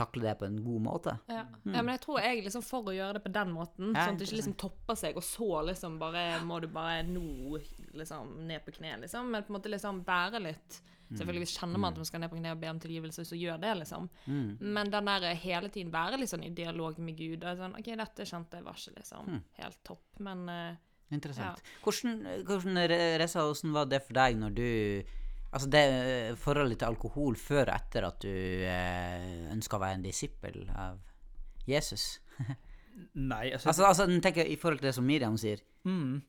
[0.00, 1.16] takle det på en god måte.
[1.30, 1.44] Ja.
[1.46, 3.96] ja, men jeg tror jeg liksom for å gjøre det på den måten, Mm.
[3.96, 7.02] Ja, sånn at det ikke liksom topper seg, og så liksom bare må du bare
[7.06, 7.60] nå
[8.00, 9.30] liksom ned på kne, liksom.
[9.30, 10.80] Men på en måte liksom bære litt.
[11.10, 11.16] Mm.
[11.18, 13.34] Selvfølgelig hvis kjenner man at man skal ned på kne og be om tilgivelse, så
[13.38, 14.04] gjør det, liksom.
[14.26, 14.50] Mm.
[14.60, 17.42] Men den der hele tiden være sånn i dialog med Gud.
[17.44, 19.42] Og sånn, OK, dette kjente jeg var ikke liksom Mm.
[19.58, 20.76] helt topp, men uh,
[21.10, 21.58] Interessant.
[21.82, 22.76] Hvordan, hvordan
[23.18, 25.02] Reza, hvordan var det for deg når du
[25.50, 29.98] Altså det eh, forholdet til alkohol før og etter at du eh, ønska å være
[29.98, 31.00] en disippel av
[31.66, 32.20] Jesus?
[33.14, 35.62] Nei, altså, Altså, altså tenker i forhold til det som Miriam sier.
[35.88, 36.20] mm,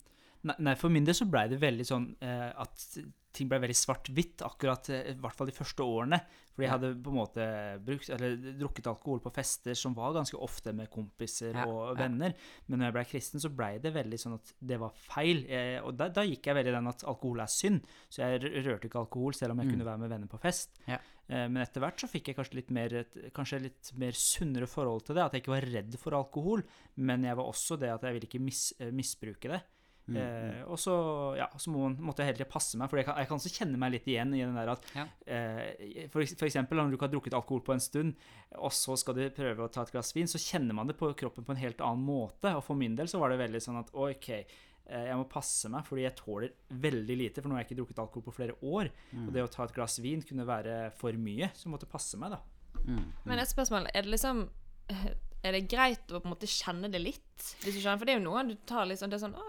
[0.43, 2.87] nei, for min del så blei det veldig sånn eh, at
[3.31, 6.17] ting ble veldig svart-hvitt, akkurat eh, i hvert fall de første årene.
[6.51, 7.45] Fordi jeg hadde på en måte
[7.85, 12.01] brukt, eller drukket alkohol på fester som var ganske ofte med kompiser Ja, og ja.
[12.01, 12.35] venner.
[12.67, 15.45] Men når jeg ble kristen, så blei det veldig sånn at det var feil.
[15.47, 17.87] Eh, og da, da gikk jeg veldig den at alkohol er synd.
[18.11, 19.73] Så jeg rørte ikke alkohol selv om jeg Mm.
[19.77, 20.75] kunne være med venner på fest.
[20.91, 20.99] Ja.
[21.31, 22.97] Eh, men etter hvert så fikk jeg kanskje litt mer
[23.31, 25.23] kanskje litt mer sunnere forhold til det.
[25.23, 26.65] At jeg ikke var redd for alkohol,
[26.99, 29.61] men jeg var også det at jeg ville ikke mis, eh, misbruke det.
[30.11, 30.93] Mm, Eh, og så,
[31.39, 33.79] ja, så må, måtte jeg heller passe meg, for jeg kan, jeg kan også kjenne
[33.81, 35.05] meg litt igjen i den der at Ja.
[35.25, 38.15] eh, for, for eksempel når du ikke har drukket alkohol på en stund,
[38.59, 41.09] og så skal du prøve å ta et glass vin, så kjenner man det på
[41.17, 42.51] kroppen på en helt annen måte.
[42.57, 45.69] Og for min del så var det veldig sånn at OK, eh, jeg må passe
[45.71, 48.57] meg, fordi jeg tåler veldig lite, for nå har jeg ikke drukket alkohol på flere
[48.61, 48.91] år.
[49.13, 49.27] Mm.
[49.27, 52.19] Og det å ta et glass vin kunne være for mye, så jeg måtte passe
[52.19, 52.41] meg, da.
[52.85, 53.05] Mm.
[53.25, 54.49] Men et spørsmål, er det liksom
[55.43, 57.45] Er det greit å på en måte kjenne det litt?
[57.63, 59.33] Hvis du skjønner, For det er jo noe du tar litt sånn Det er sånn
[59.33, 59.45] å,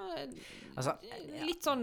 [0.77, 0.95] Altså,
[1.45, 1.83] Litt sånn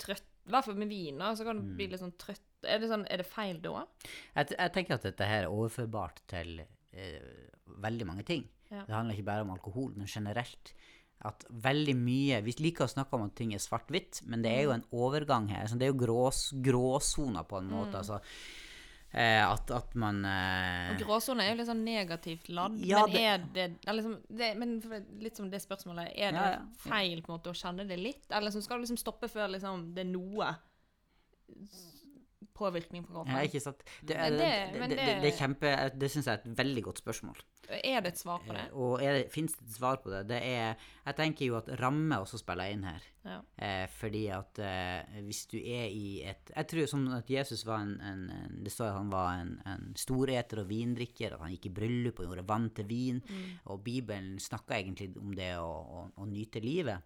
[0.00, 1.74] trøtt I hvert fall med vin, da, så kan du Mm.
[1.76, 2.40] bli litt sånn trøtt.
[2.64, 3.84] Er det, sånn, er det feil da?
[4.36, 7.20] Jeg, jeg tenker at dette her er overførbart til eh,
[7.80, 8.48] veldig mange ting.
[8.70, 8.82] Ja.
[8.88, 10.72] Det handler ikke bare om alkohol, men generelt.
[11.22, 14.62] At veldig mye Vi liker å snakke om at ting er svart-hvitt, men det er
[14.62, 14.64] Mm.
[14.64, 15.66] jo en overgang her.
[15.68, 17.92] Så det er jo grås, gråsoner på en måte.
[17.92, 18.00] Mm.
[18.00, 18.20] Altså,
[19.18, 22.76] at, at man eh, Og gråsone er jo litt sånn negativt ladd.
[22.86, 24.76] Ja, men er det, er liksom, det Men
[25.18, 26.60] litt som det spørsmålet, er det Ja, ja.
[26.84, 28.26] feil på en måte å kjenne det litt?
[28.30, 30.52] Eller liksom, skal du liksom stoppe før liksom, det er noe
[32.54, 33.34] påvirkning på kroppen?
[33.34, 33.82] ja, ikke sant?
[34.02, 36.58] Det, Men det, det- det, det, det- det, er kjempe Det syns jeg er et
[36.58, 37.38] veldig godt spørsmål.
[37.68, 38.64] Er det et svar på det?
[38.70, 40.24] Eh, Og er det, fins det et svar på det?
[40.30, 43.04] Det er Jeg tenker jo at ramme også spiller inn her.
[43.24, 43.36] Ja.
[43.60, 47.82] Eh, fordi at eh, hvis du er i et Jeg tror som at Jesus var
[47.84, 51.52] en, en, en Det står at han var en, en storeter og vindrikker, at han
[51.52, 53.20] gikk i bryllup og gjorde vann til vin.
[53.66, 57.04] Og Bibelen snakker egentlig om det å, å, å nyte livet.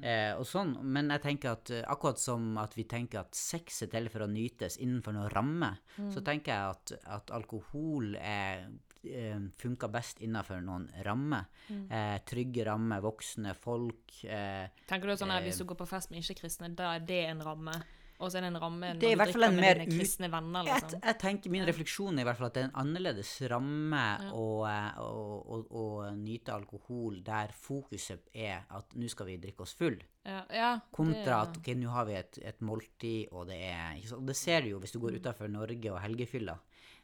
[0.00, 3.82] Eh, og sånn, Men jeg tenker at eh, akkurat som at vi tenker at sex
[3.84, 5.74] er til for å nytes innenfor noen ramme,
[6.10, 8.66] så tenker jeg at, at alkohol er
[9.02, 11.46] funker best innenfor noen rammer.
[11.90, 14.24] Eh, trygge rammer, voksne folk.
[14.24, 17.00] Eh, Tenker du sånn at Eh, hvis du går på fest med ikke-kristne, da er
[17.00, 17.82] det en ramme?
[18.20, 20.66] Og så er det en ramme Det er når du drikker med dine kristne venner,
[20.66, 21.00] jeg, liksom?
[21.08, 24.02] jeg tenker Min refleksjon er i hvert fall at det er en annerledes ramme
[24.36, 29.62] å, eh, å, å, å nyte alkohol der fokuset er at nå skal vi drikke
[29.64, 33.46] oss full, Ja, ja, kontra det- at ok, nå har vi et, et måltid, og
[33.48, 33.96] det er?
[34.12, 35.06] Og det ser du jo hvis du Mm.
[35.08, 36.58] går utenfor Norge og helgefylla.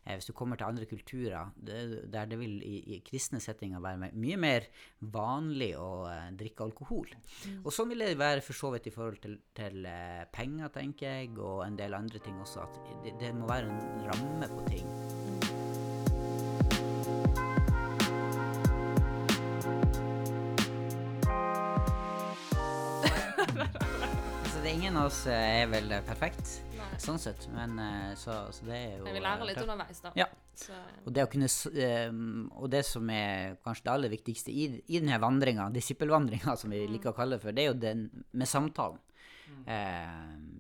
[0.06, 3.82] Eh, hvis du kommer til andre kulturer det, der det vil i, i kristne settinger
[3.82, 4.68] være mye mer
[5.00, 7.10] vanlig å eh, drikke alkohol.
[7.10, 7.60] Mm.
[7.64, 11.20] Og sånn vil det være for så vidt i forhold til, til eh, penger, tenker
[11.20, 12.66] jeg, og en del andre ting også.
[12.68, 15.25] At det, det må være en ramme på ting.
[24.76, 26.88] Ingen av oss eh, er vel perfekt, Nei.
[27.00, 27.46] sånn sett.
[27.54, 30.12] Men eh, så, så det er jo Men vi lærer eh, litt underveis, da.
[30.18, 30.28] Ja.
[31.04, 31.48] Og det kunne
[31.84, 32.14] eh,
[32.56, 36.84] Og det som er kanskje det aller viktigste i, i denne vandringa, disippelvandringa som vi
[36.90, 39.00] liker å kalle det for, det er jo den med samtalen.
[39.66, 40.14] Eh,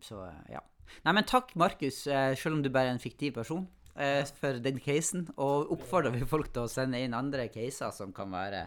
[0.04, 0.62] så ja.
[1.04, 4.60] Nei, men takk, Markus, eh, selv om du bare er en fiktiv person, eh, for
[4.62, 5.26] den casen.
[5.36, 8.66] Og oppfordrer vi folk til å sende inn andre caser som kan være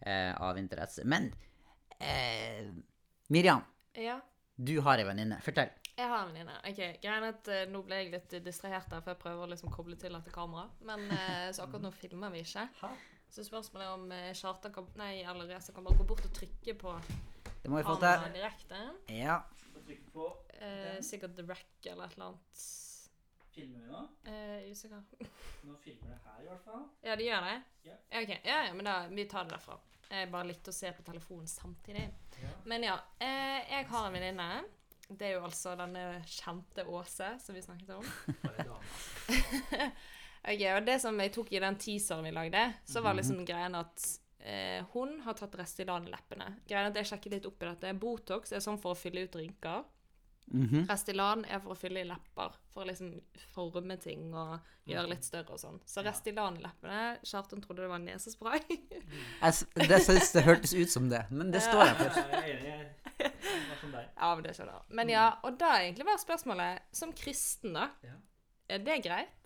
[0.00, 1.06] eh, av interesse.
[1.08, 1.30] Men
[2.00, 2.66] eh,
[3.30, 3.64] Miriam,
[3.96, 4.18] ja.
[4.60, 5.38] Du har ei venninne.
[5.44, 5.70] Fortell.
[5.96, 6.56] Jeg har en venninne.
[6.68, 9.72] Ok, greien at eh, Nå ble jeg litt distrahert der, for jeg prøver å liksom
[9.74, 10.76] koble til dette kameraet.
[10.88, 12.66] Men eh, så akkurat nå filmer vi ikke.
[13.30, 16.32] Så spørsmålet er om eh, Kjartan kan Nei, eller Reza kan bare gå bort og
[16.34, 16.94] trykke på
[17.62, 18.38] Det må vi få kameraet til.
[18.40, 18.84] direkte.
[19.20, 19.40] Ja.
[19.86, 22.64] Trykk på Eh, sikkert The Wreck eller et eller annet.
[23.60, 24.00] Filmer vi nå?
[24.32, 25.02] Eh, usikker.
[25.68, 26.84] Nå filmer det her, i hvert fall.
[27.04, 27.54] Ja, de gjør det?
[27.86, 27.96] Ja.
[28.22, 29.78] Ok, ja, ja, men da, vi tar det derfra.
[30.10, 32.06] Jeg bare likte å se på telefonen samtidig.
[32.40, 32.52] Ja.
[32.72, 34.48] Men ja, eh, jeg har en venninne.
[35.10, 38.06] Det er jo altså denne kjente Åse som vi snakket om.
[40.40, 43.74] Ok, og det som jeg tok i den teaseren vi lagde, så var liksom greien
[43.76, 44.04] at
[44.40, 46.46] eh, hun har tatt Restylane i leppene.
[46.68, 47.92] Greien at jeg sjekket litt opp i dette.
[48.00, 49.84] Botox er sånn for å fylle ut rynker.
[50.50, 50.88] Mhm.
[50.88, 52.56] Restylan er for å fylle i lepper.
[52.74, 53.12] For å liksom
[53.54, 54.56] forme ting og
[54.90, 55.78] gjøre litt større og sånn.
[55.86, 58.60] Så Restylan i leppene Kjartan trodde det var nesespray.
[59.42, 62.10] Jeg Det synes det hørtes ut som det, men det står jeg for.
[62.20, 64.84] Var ja, men det skjønner jeg.
[64.96, 67.90] Men ja, og da er egentlig bare spørsmålet Som kristen, da.
[68.70, 69.36] Er det greit?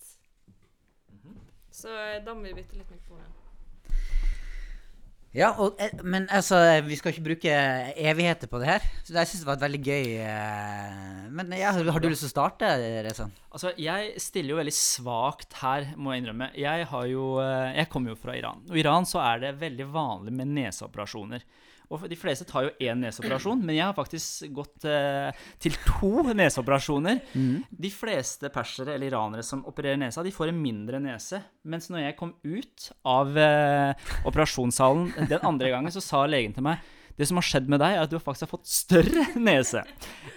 [1.75, 3.44] Så eh, da må vi bytte litt mikrofon.
[5.35, 7.55] Ja, og, eh, men altså, vi skal ikke bruke
[7.99, 8.85] evigheter på det her.
[9.03, 12.31] Så jeg syns det var et veldig gøy eh, Men ja, har du lyst til
[12.31, 12.71] å starte,
[13.03, 13.35] Rezan?
[13.51, 16.53] Altså, jeg stiller jo veldig svakt her, må jeg innrømme.
[16.59, 18.63] Jeg har jo eh, Jeg kommer jo fra Iran.
[18.71, 21.43] Og i Iran så er det veldig vanlig med neseoperasjoner.
[21.95, 25.31] Og de fleste tar jo én neseoperasjon, men jeg har faktisk gått eh,
[25.63, 27.23] til to neseoperasjoner.
[27.71, 31.41] De fleste persere eller iranere som opererer nesa, de får en mindre nese.
[31.71, 36.67] Mens når jeg kom ut av eh, operasjonssalen den andre gangen, så sa legen til
[36.67, 36.83] meg
[37.15, 39.85] det som har skjedd med deg, er at du faktisk har fått større nese.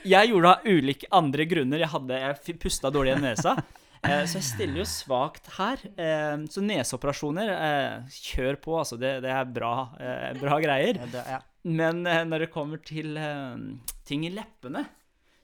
[0.06, 1.82] Jeg gjorde det av ulike andre grunner.
[1.82, 3.56] Jeg, hadde, jeg pusta dårlig i nesa.
[4.08, 5.82] Eh, så jeg stiller jo svakt her.
[6.00, 9.00] Eh, så neseoperasjoner, eh, kjør på, altså.
[9.00, 9.74] Det, det er bra,
[10.40, 11.02] bra greier.
[11.68, 13.18] Men når det kommer til
[14.08, 14.86] ting i leppene,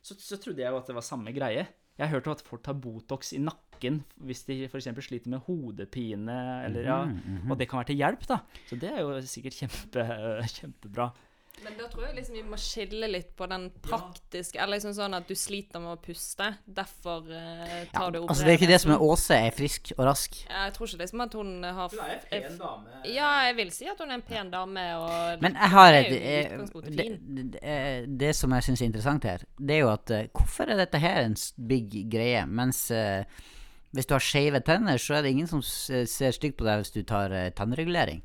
[0.04, 1.66] så, så trodde jeg jo at det var samme greie.
[1.94, 4.88] Jeg har hørt at folk tar Botox i nakken hvis de f.eks.
[5.04, 7.02] sliter med hodepine, eller ja,
[7.50, 8.40] og det kan være til hjelp, da.
[8.70, 10.06] Så det er jo sikkert kjempe,
[10.56, 11.10] kjempebra.
[11.64, 15.14] Men da tror jeg liksom vi må skille litt på den praktiske Eller liksom sånn
[15.16, 16.50] at du sliter med å puste.
[16.66, 19.06] Derfor Ja, tar du altså, det er ikke det som er.
[19.06, 20.40] Åse er frisk og rask.
[20.50, 22.98] Ja, Jeg tror ikke liksom at hun har er en pen dame.
[23.14, 26.04] Ja, jeg vil si at hun er en pen dame, og Men jeg har det
[26.04, 29.92] et eh, det, det, eh, det som jeg syns er interessant her, det er jo
[29.94, 31.38] at hvorfor er dette her en
[31.68, 33.24] big greie, mens uh,
[33.94, 36.96] hvis du har skeive tenner, så er det ingen som ser stygt på deg hvis
[36.96, 38.24] du tar uh, tannregulering.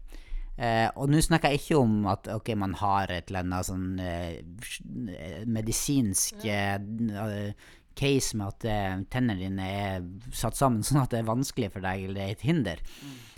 [0.58, 4.00] Eh, og nå snakker jeg ikke om at ok, man har et eller annet sånn
[4.02, 6.74] eh, medisinsk eh,
[7.22, 7.68] eh,
[7.98, 10.02] case med at eh, tennene dine er
[10.34, 12.82] satt sammen sånn at det er vanskelig for deg, eller det er et hinder.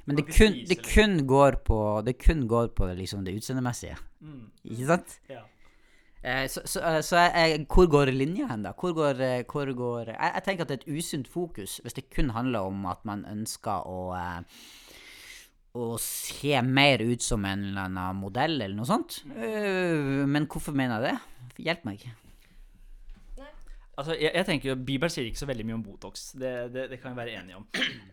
[0.09, 4.01] Men det kun, det kun går på det kun går på liksom det utseendemessige.
[4.25, 5.17] Mm, Ikke sant?
[5.31, 5.45] ja.
[6.21, 8.73] Eh, så så, eh, så jeg, hvor går linja hen, da?
[8.77, 12.11] Hvor går, hvor går jeg, jeg tenker at det er et usunt fokus hvis det
[12.13, 14.01] kun handler om at man ønsker å
[15.77, 19.21] å se mer ut som en eller annen modell, eller noe sånt.
[19.37, 21.19] Eh, men hvorfor mener jeg det?
[21.61, 22.09] hjelp meg.
[24.01, 26.31] Altså, jeg, jeg tenker jo, Bibelen sier ikke så veldig mye om Botox.
[26.41, 27.67] Det, det, det kan vi være enige om.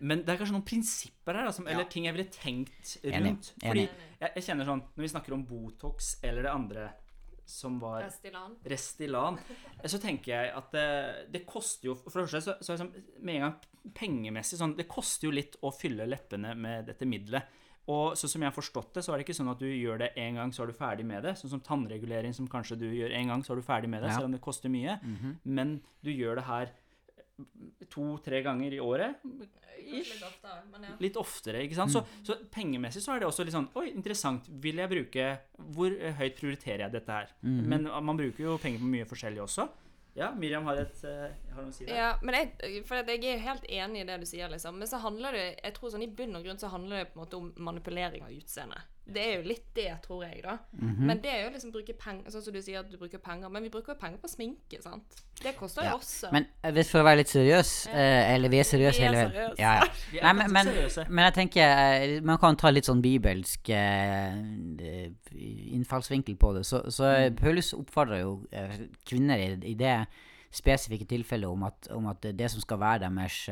[0.10, 3.22] Men det er kanskje noen prinsipper her, altså, eller eller ting jeg ville tenkt Enig.
[3.24, 3.52] rundt.
[3.64, 6.90] Fordi jeg, jeg kjenner sånn Når vi snakker om Botox eller det andre
[7.48, 8.56] som var Restylane.
[8.68, 9.40] Restylane,
[9.88, 10.88] så tenker jeg at det,
[11.32, 12.92] det koster jo For det første så, så liksom,
[13.24, 17.48] med en gang pengemessig sånn Det koster jo litt å fylle leppene med dette middelet.
[17.88, 20.02] Og sånn som jeg har forstått det, så er det ikke sånn at du gjør
[20.02, 21.38] det én gang, så er du ferdig med det.
[21.40, 24.10] Sånn som tannregulering, som kanskje du gjør én gang, så er du ferdig med det,
[24.12, 24.18] Ja.
[24.18, 24.98] selv om det koster mye.
[25.46, 26.74] Men du gjør det her
[27.90, 29.24] to-tre ganger i året.
[29.88, 30.94] Litt oftere, men ja.
[31.00, 31.94] Litt oftere, ikke sant.
[31.94, 34.50] Så, så pengemessig så er det også litt sånn Oi, interessant.
[34.64, 35.28] Vil jeg bruke
[35.78, 37.30] Hvor eh, høyt prioriterer jeg dette her?
[37.42, 39.68] Men uh, man bruker jo penger på mye forskjellig også.
[40.18, 41.94] Ja, Miriam har et uh, Har noe å si der?
[41.94, 44.80] Ja, men jeg, for jeg er helt enig i det du sier, liksom.
[44.82, 47.20] Men så handler det jeg tror sånn i bunn og grunn så handler det på
[47.20, 48.97] en måte om manipulering av utseendet.
[49.08, 50.58] Det er jo litt det, tror jeg, da.
[50.82, 53.48] Men det er jo liksom bruke penger Sånn som du sier at du bruker penger.
[53.50, 55.22] Men vi bruker jo penger på sminke, sant.
[55.44, 55.96] Det koster jo Ja.
[55.96, 56.32] også.
[56.34, 59.22] Men eh, hvis for å være litt seriøs, eh, eller vi er seriøse er hele
[59.32, 59.74] veien ja,
[60.12, 60.22] ja.
[60.26, 60.74] Nei, men, men,
[61.08, 65.12] men jeg tenker eh, Man kan ta litt sånn bibelsk eh,
[65.78, 66.66] innfallsvinkel på det.
[66.66, 67.24] Så, så Mm.
[67.24, 68.42] eh, Paulus oppfordrer jo
[69.08, 70.06] kvinner i, i det
[70.52, 73.50] spesifikke tilfellet om at, om at det som skal være deres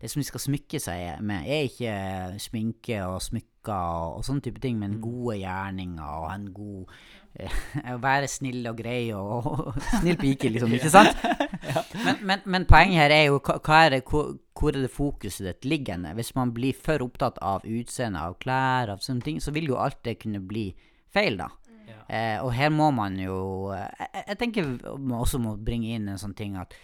[0.00, 4.44] Det som de skal smykke seg med, er ikke sminke og smykker og, og sånne
[4.44, 6.94] type ting, men gode gjerninger og en god
[7.38, 7.58] eh,
[7.94, 10.74] Å være snill og grei og, og snill pike, liksom.
[10.78, 11.16] Ikke sant?
[12.02, 15.66] Men, men, men poenget her er jo er det, hvor, hvor er det fokuset ditt
[15.68, 16.10] liggende?
[16.18, 19.78] Hvis man blir for opptatt av utseende, av klær, av sånne ting, så vil jo
[19.78, 20.72] alt det kunne bli
[21.14, 21.46] feil, da.
[21.86, 22.00] Ja.
[22.08, 26.10] Eh, og her må man jo eh, jeg, jeg tenker man også må bringe inn
[26.10, 26.74] en sånn ting at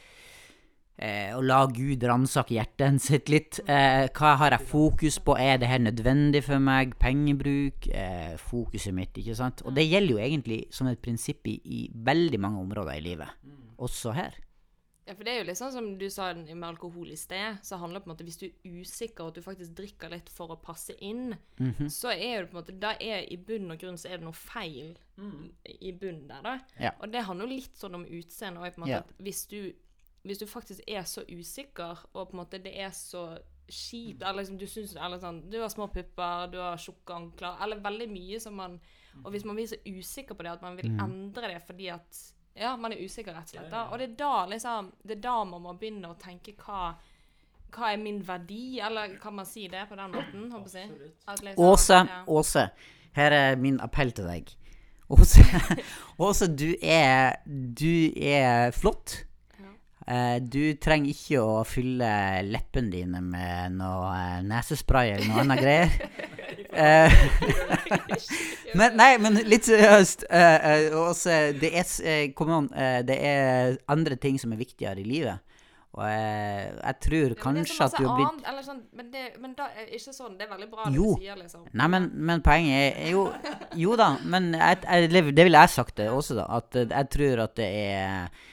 [0.98, 3.60] eh, Å la Gud ransake hjertet sitt litt.
[3.66, 5.36] Eh, hva har jeg fokus på?
[5.38, 6.96] Er det her nødvendig for meg?
[6.98, 7.88] Pengebruk?
[7.92, 9.62] Eh, fokuset mitt, ikke sant?
[9.64, 13.28] Og det gjelder jo egentlig som et prinsipp i, i veldig mange områder i livet.
[13.78, 14.34] Også her.
[15.08, 17.78] Ja, for det er jo litt sånn som du sa med alkohol i sted, så
[17.80, 20.28] handler det på en måte Hvis du er usikker, og at du faktisk drikker litt
[20.28, 21.88] for å passe inn, Mhm.
[21.88, 24.26] så er det på en måte Da er i bunn og grunn så er det
[24.26, 24.98] noe feil
[25.80, 26.58] i bunnen der, da.
[26.78, 26.90] Ja.
[27.00, 28.90] Og det handler jo litt sånn om utseende òg, på en måte.
[28.92, 28.98] Ja.
[28.98, 29.72] At hvis du,
[30.28, 33.26] hvis du faktisk er så usikker, og på en måte det er så
[33.68, 37.58] kjipt Eller liksom du syns Eller sånn Du har små pupper, du har tjukke ankler,
[37.64, 38.78] eller veldig mye som man
[39.24, 41.00] Og hvis man blir så usikker på det at man vil Mm.
[41.04, 42.22] endre det fordi at
[42.56, 43.70] Ja, man er usikker, rett og slett.
[43.70, 43.82] Da.
[43.92, 46.94] Og det er da liksom Det er da man må begynne å tenke hva
[47.70, 50.50] hva er min verdi, eller kan man si det på den måten?
[50.50, 50.88] Håper jeg.
[51.42, 52.22] Liksom, Åse, ja.
[52.26, 52.62] Åse,
[53.12, 54.48] her er min appell til deg.
[55.10, 55.44] Åse,
[56.18, 59.18] Åse du, er, du er flott.
[60.08, 62.08] Eh, du trenger ikke å fylle
[62.48, 65.96] leppene dine med noe eh, nesespray eller noe annet greier.
[66.78, 67.12] Eh,
[68.78, 70.24] men nei, men litt seriøst.
[70.28, 71.70] det
[73.08, 75.40] det er andre ting som er viktigere i livet.
[75.96, 79.66] Og jeg, jeg tror kanskje at du har blitt annet, sånn, men, det, men da
[79.72, 80.36] er ikke sånn.
[80.38, 81.64] Det er veldig bra det du sier, liksom.
[81.72, 83.26] Nei, men, men poenget er jo
[83.80, 86.46] Jo da, men jeg, jeg, det ville jeg sagt det også, da.
[86.60, 88.46] At jeg tror at det er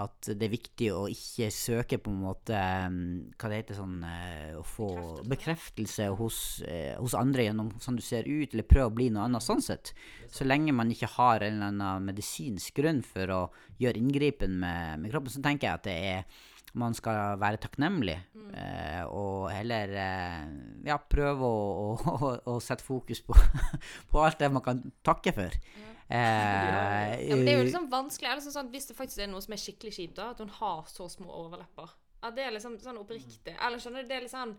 [0.00, 4.56] at det er viktig å ikke søke på en måte Hva det heter sånn eh,
[4.58, 4.88] Å få
[5.30, 9.28] bekreftelse hos, eh, hos andre gjennom sånn du ser ut, eller prøve å bli noe
[9.28, 9.92] annet sånn sett.
[10.34, 13.42] Så lenge man ikke har en eller annen medisinsk grunn for å
[13.78, 16.42] gjøre inngripen med, med kroppen, så tenker jeg at det er
[16.74, 18.16] man skal være takknemlig,
[18.58, 20.40] eh, og heller eh,
[20.88, 23.36] ja, prøve å, å, å, å sette fokus på,
[24.10, 25.54] på alt det man kan takke for.
[26.14, 28.30] Eh, Ja, men det er jo liksom vanskelig.
[28.30, 30.84] Eller sånn, Hvis det faktisk er noe som er skikkelig kjipt, da, at hun har
[30.90, 31.90] så små overlepper
[32.24, 33.56] At det er liksom sånn oppriktig.
[33.58, 34.56] Eller skjønner du, det er litt sånn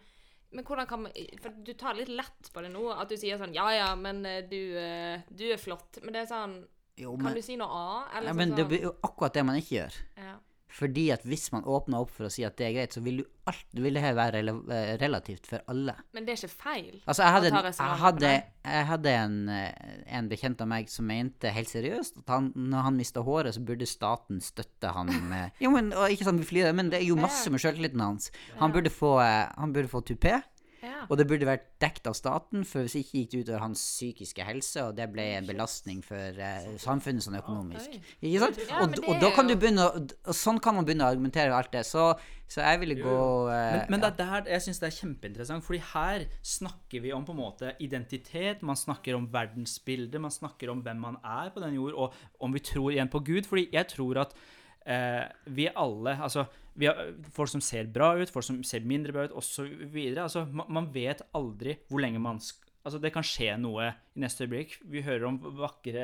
[0.56, 2.84] men hvordan kan man For du tar litt lett på det nå.
[2.94, 6.00] At du sier sånn Ja ja, men eh, du, eh, du er flott.
[6.04, 6.54] Men det er sånn
[7.02, 8.14] jo, Kan du si noe annet?
[8.16, 9.98] Eller ja, sånn, det sånn, blir jo akkurat det man ikke gjør.
[10.22, 10.36] ja.
[10.76, 13.22] Fordi at hvis man åpner opp for å si at det er greit, så vil,
[13.22, 15.96] du alt, vil det her være eh, relativt for alle.
[16.16, 16.98] Men det er ikke feil.
[17.06, 18.32] Altså, jeg hadde, å jeg hadde,
[18.66, 22.90] jeg hadde en, eh, en bekjent av meg som mente helt seriøst at han, når
[22.90, 26.50] han mista håret, så burde staten støtte han med Jo, men og ikke sånn vi
[26.50, 28.28] flyr, men det er jo masse med sjøltilliten hans.
[28.60, 30.42] Han burde få, eh, han burde få tupé.
[30.86, 31.02] Ja.
[31.10, 34.46] Og det burde vært dekt av staten, for hvis ikke gikk det utover hans psykiske
[34.46, 37.98] helse, og det ble en belastning for uh, samfunnet sånn økonomisk.
[38.22, 38.62] Ikke sant?
[38.78, 41.84] Og, og da kan du begynne og sånn kan man begynne å argumentere alt det.
[41.88, 42.08] Så,
[42.52, 43.20] så jeg ville gå
[43.50, 47.14] uh, Men, men det er der jeg syns det er kjempeinteressant, fordi her snakker vi
[47.16, 51.50] om på en måte identitet, man snakker om verdensbildet, man snakker om hvem man er
[51.56, 53.50] på den jord, og om vi tror igjen på Gud.
[53.50, 54.38] Fordi jeg tror at
[54.86, 56.46] uh, vi alle Altså,
[56.76, 59.96] vi har folk som ser bra ut, folk som ser mindre bra ut, osv.
[60.12, 64.22] Altså, man, man vet aldri hvor lenge man skal Altså, det kan skje noe i
[64.22, 64.76] neste øyeblikk.
[64.94, 66.04] Vi hører om vakre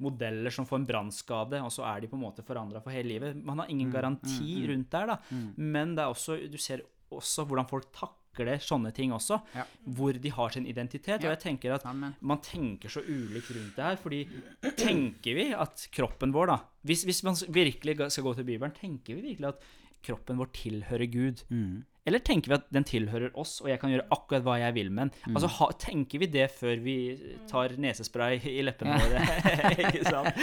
[0.00, 3.10] modeller som får en brannskade, og så er de på en måte forandra for hele
[3.10, 3.36] livet.
[3.36, 5.18] Man har ingen garanti rundt der, da.
[5.60, 9.42] Men det er også, du ser også hvordan folk takler sånne ting også.
[9.52, 9.66] Ja.
[9.84, 11.20] Hvor de har sin identitet.
[11.20, 14.00] Og jeg tenker at man tenker så ulikt rundt det her.
[14.00, 14.24] fordi
[14.80, 19.20] tenker vi at kroppen vår, da Hvis, hvis man virkelig skal gå til Bibelen, tenker
[19.20, 19.68] vi virkelig at
[20.02, 21.42] kroppen vår tilhører Gud?
[21.50, 21.80] Mm.
[22.02, 24.88] Eller tenker vi at den tilhører oss, og jeg kan gjøre akkurat hva jeg vil
[24.90, 25.10] med den?
[25.30, 25.36] Mm.
[25.38, 26.94] Altså, ha, Tenker vi det før vi
[27.46, 29.20] tar nesespray i leppene våre?
[29.84, 30.40] ikke sant?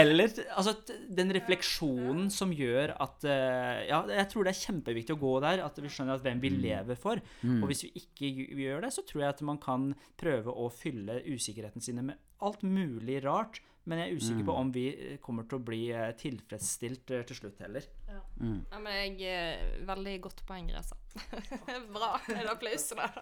[0.00, 0.72] Eller altså,
[1.14, 5.60] den refleksjonen som gjør at eh, Ja, jeg tror det er kjempeviktig å gå der,
[5.66, 6.42] at vi skjønner at hvem Mm.
[6.42, 7.20] vi lever for.
[7.44, 8.32] Og hvis vi ikke
[8.64, 12.64] gjør det, så tror jeg at man kan prøve å fylle usikkerheten sine med alt
[12.66, 13.60] mulig rart.
[13.84, 14.46] Men jeg er usikker Mm.
[14.48, 14.82] på om vi
[15.12, 17.84] eh, kommer til å bli eh, tilfredsstilt eh, til slutt heller.
[18.08, 18.20] Ja.
[18.40, 18.60] Mm.
[18.70, 20.96] ja, men jeg Veldig godt poeng, Reza.
[21.94, 22.08] Bra.
[22.32, 23.12] En applaus til deg.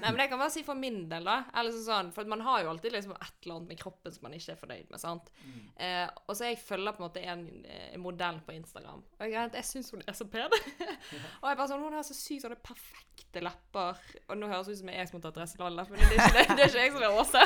[0.00, 1.40] Nei, men jeg kan bare si for min del, da.
[1.58, 4.36] Eller sånn, for man har jo alltid liksom et eller annet med kroppen som man
[4.38, 5.00] ikke er fornøyd med.
[5.02, 5.28] sant?
[5.76, 9.02] Eh, og så jeg følger på en måte en, en modell på Instagram.
[9.18, 10.54] Og jeg, jeg syns hun er så pen.
[11.42, 13.98] og jeg bare sånn, Hun har så sykt sånne perfekte lepper.
[14.30, 16.32] Og nå høres det ut som jeg som har tatt Dresseland-lepp, men det er, ikke,
[16.32, 17.42] det, det er ikke jeg som er Åse.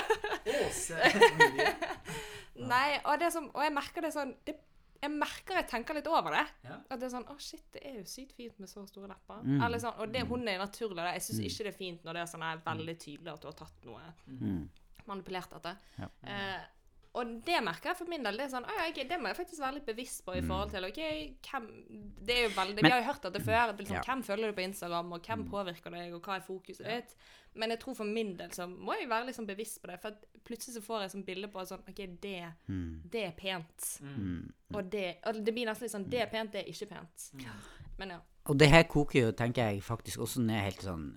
[2.68, 4.56] Nei, og, det som, og jeg merker det sånn det,
[5.00, 6.42] Jeg merker jeg tenker litt over det.
[6.66, 6.74] Ja.
[6.90, 9.40] At det er sånn Å, shit, det er jo sykt fint med så store lepper.
[9.46, 9.62] Mm.
[9.64, 10.98] Eller sånn, og det, hun er naturlig.
[11.00, 11.14] Det.
[11.16, 13.48] Jeg syns ikke det er fint når det er sånn er veldig tydelig at du
[13.48, 14.68] har tatt noe Mm.
[15.06, 15.76] manipulert etter.
[15.98, 16.08] Ja.
[16.22, 16.60] Eh,
[17.14, 18.36] og det merker jeg for min del.
[18.36, 20.70] Det er sånn, ja, okay, det må jeg faktisk være litt bevisst på i forhold
[20.70, 21.00] til ok,
[21.50, 21.66] hvem,
[22.24, 22.82] det er jo veldig, Mm.
[22.82, 23.76] Men- Vi har jo hørt dette før.
[23.76, 24.00] Liksom, Ja.
[24.00, 24.06] Mm.
[24.06, 27.16] Hvem følger du på Instagram, og hvem påvirker deg, og hva er fokuset ditt?
[27.56, 30.00] Men jeg tror for min del så må jeg være liksom bevisst på det.
[30.00, 33.00] For at plutselig så får jeg sånn bilde på at sånn OK, det, Mm.
[33.10, 33.98] det er pent.
[34.02, 34.52] Mm.
[34.74, 37.30] Og det og det blir nesten litt sånn Det er pent, det er ikke pent.
[37.98, 38.20] Men ja.
[38.46, 41.16] Og det her koker jo, tenker jeg, faktisk også ned helt sånn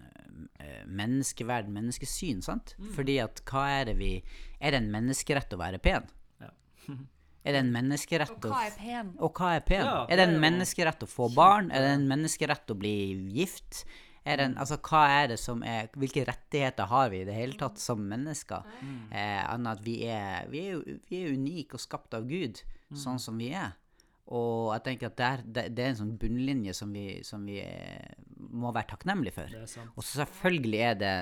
[0.88, 2.76] menneskeverd, menneskesyn, sant?
[2.96, 4.14] Fordi at hva er det vi
[4.60, 6.08] Er det en menneskerett å være pen?
[6.44, 6.54] Ja.
[7.44, 9.12] Er det en menneskerett Og å hva er pen?
[9.20, 9.84] Og hva er pen?
[9.84, 11.74] Ja, er det en menneskerett å få barn?
[11.76, 12.94] Er det en menneskerett å bli
[13.36, 13.82] gift?
[14.24, 17.36] Er det en, altså, hva er det som er Hvilke rettigheter har vi i det
[17.36, 18.64] hele tatt som mennesker?
[19.12, 22.64] Eh, Annet at vi er, vi er jo vi er unike og skapt av Gud,
[22.96, 23.74] sånn som vi er.
[24.32, 27.60] Og jeg tenker at der, det, det er en sånn bunnlinje som vi, som vi
[27.60, 28.14] eh,
[28.54, 29.56] må være takknemlige for.
[29.96, 31.14] Og så selvfølgelig er det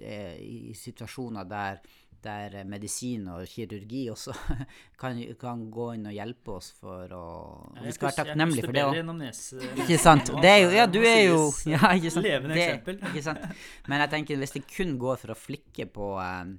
[0.00, 1.78] eh, i situasjoner der,
[2.24, 4.34] der eh, medisin og kirurgi også
[5.00, 7.24] kan, kan gå inn og hjelpe oss for å
[7.80, 9.24] Vi skal være takknemlige for det òg.
[9.84, 10.34] Ikke sant?
[10.42, 12.28] Det er jo, ja, du er jo ja, ikke sant?
[12.28, 13.02] Levende eksempel.
[13.10, 13.48] Ikke sant?
[13.88, 16.54] Men jeg tenker hvis det kun går for å flikke på eh,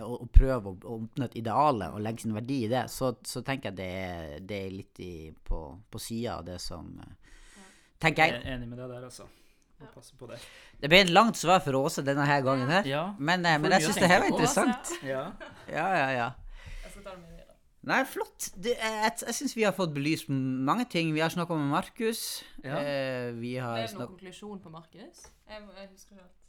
[0.00, 3.14] og, og prøve å, å oppnå et ideal og legge sin verdi i det, så,
[3.22, 7.23] så tenker jeg det det er litt i, på, på sida av det som eh,
[8.04, 8.44] Tenker Jeg jeg.
[8.44, 9.26] er enig med deg der, altså.
[9.80, 10.38] Må passe på det.
[10.80, 12.86] Det ble et langt svar for Åse denne her gangen her.
[12.88, 13.04] Ja.
[13.18, 14.92] Men, eh, men jeg syns det her var interessant.
[15.02, 15.24] ja.
[15.68, 16.28] Ja, ja, ja.
[16.94, 17.40] Det.
[17.84, 18.46] Nei, flott.
[18.56, 21.10] Det, jeg jeg, syns vi har fått belyst mange ting.
[21.12, 22.22] Vi har snakka med Markus.
[22.64, 22.78] Ja.
[22.80, 25.26] Eh, vi Er har det noen snakka konklusjon på Markus?
[25.50, 26.40] Jeg, jeg husker ikke helt.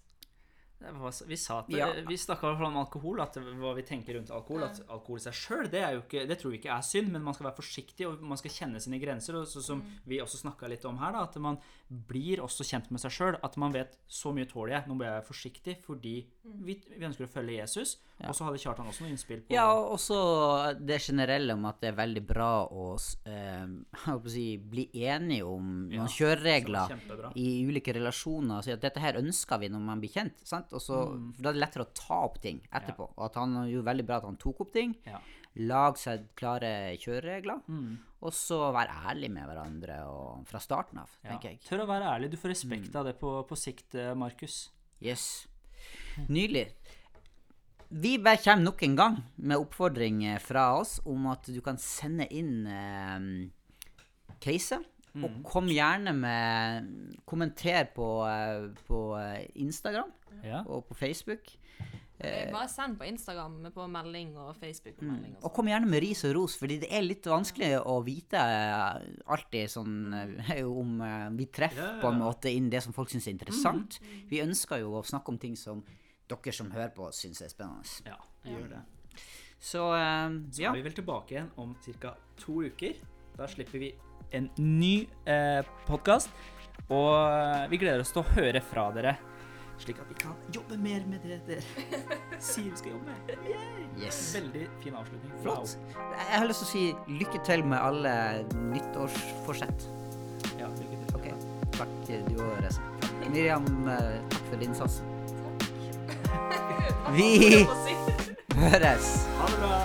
[1.27, 1.88] Vi sa at Ja.
[2.07, 4.63] Vi snakka om alkohol, at hva vi tenker rundt alkohol.
[4.63, 7.49] At alkohol i seg sjøl, det, det tror vi ikke er synd, men man skal
[7.49, 9.36] være forsiktig, og man skal kjenne sine grenser.
[9.39, 11.59] Og så, som vi også snakka litt om her, da, at man
[11.89, 13.39] blir også kjent med seg sjøl.
[13.43, 17.27] At man vet så mye tåler jeg, nå må jeg forsiktig fordi vi, vi ønsker
[17.27, 17.97] å følge Jesus.
[18.24, 20.18] Og så hadde Kjartan også noe innspill på Ja, og også
[20.80, 23.66] det generelle om at det er veldig bra å eh,
[24.36, 28.63] si, bli enige om Ja, noen ja, kjøreregler i ulike relasjoner.
[28.63, 30.39] Si at dette her ønsker vi når man blir kjent.
[30.47, 30.72] Sant?
[30.76, 31.26] Også, mm.
[31.36, 33.09] for Da er det lettere å ta opp ting etterpå.
[33.18, 34.95] Og at han gjorde veldig bra at han tok opp ting.
[35.07, 35.20] Ja.
[35.68, 37.61] Lag seg klare kjøreregler.
[37.68, 37.97] Mm.
[38.26, 41.34] Og så være ærlig med hverandre og, fra starten av, Ja.
[41.34, 41.59] tenker jeg.
[41.68, 42.32] Tør å være ærlig.
[42.32, 44.70] Du får respekt av det på, på sikt, eh, Markus.
[45.03, 45.47] Yes.
[46.32, 46.70] Nydelig.
[47.89, 51.77] Vi bare kommer nok en gang med oppfordring eh, fra oss om at du kan
[51.81, 54.81] sende inn eh, case.
[55.15, 56.89] Og kom gjerne med
[57.29, 60.09] Kommenter på, eh, på eh, Instagram
[60.43, 60.63] Ja.
[60.67, 61.53] og på Facebook.
[62.19, 65.38] Eh, Bare send på Instagram på melding og Facebook på melding.
[65.43, 68.39] Og kom gjerne med ris og ros, fordi det er litt vanskelig å vite
[69.25, 70.99] alltid sånn eh, om
[71.38, 73.99] vi treffer Ja, ja, på en måte inn det som folk syns er interessant.
[74.31, 75.83] Vi ønsker jo å snakke om ting som
[76.30, 77.86] dere som hører på, syns er spennende.
[78.05, 78.82] ja, jeg gjør det.
[79.65, 80.71] Så eh, Så ja.
[80.71, 82.15] er vi vel tilbake igjen om ca.
[82.41, 82.97] to uker.
[83.38, 83.93] Da slipper vi
[84.36, 86.30] en ny eh, podkast.
[86.89, 89.15] Og eh, vi gleder oss til å høre fra dere,
[89.82, 91.63] slik at vi kan jobbe mer med det dere
[92.43, 93.34] sier vi skal jobbe med.
[93.99, 94.19] Yes.
[94.36, 95.34] Veldig fin avslutning.
[95.43, 95.76] Flott.
[95.95, 98.13] Jeg har lyst til å si lykke til med alle
[98.73, 99.88] nyttårsforsett.
[100.59, 101.15] Ja, lykke til.
[101.15, 101.28] Ok,
[101.76, 101.97] Takk,
[102.30, 102.84] du og Reza.
[103.26, 105.14] Miriam, eh, takk for innsatsen.
[107.15, 107.65] Vi
[108.55, 109.11] høres.
[109.39, 109.79] Ha det bra.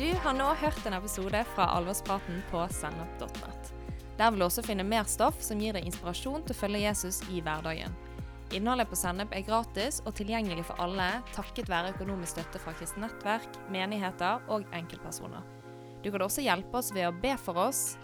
[0.00, 3.72] Du har nå hørt en episode fra Alvorspraten på sennep.net.
[4.18, 7.20] Der vil du også finne mer stoff som gir deg inspirasjon til å følge Jesus
[7.32, 7.92] i hverdagen.
[8.50, 13.04] Innholdet på Sennep er gratis og tilgjengelig for alle takket være økonomisk støtte fra kristent
[13.04, 15.44] nettverk, menigheter og enkeltpersoner.
[16.02, 17.94] Du kan også hjelpe oss ved å be for oss,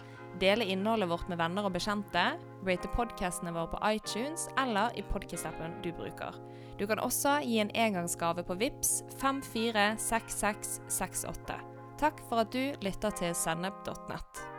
[0.41, 2.23] dele innholdet vårt med venner og bekjente,
[2.67, 6.33] rate podkastene våre på iTunes eller i podkast-appen du bruker.
[6.77, 11.55] Du kan også gi en engangsgave på VIPS 546668.
[11.97, 14.56] Takk for at du lytter til sennep.nett.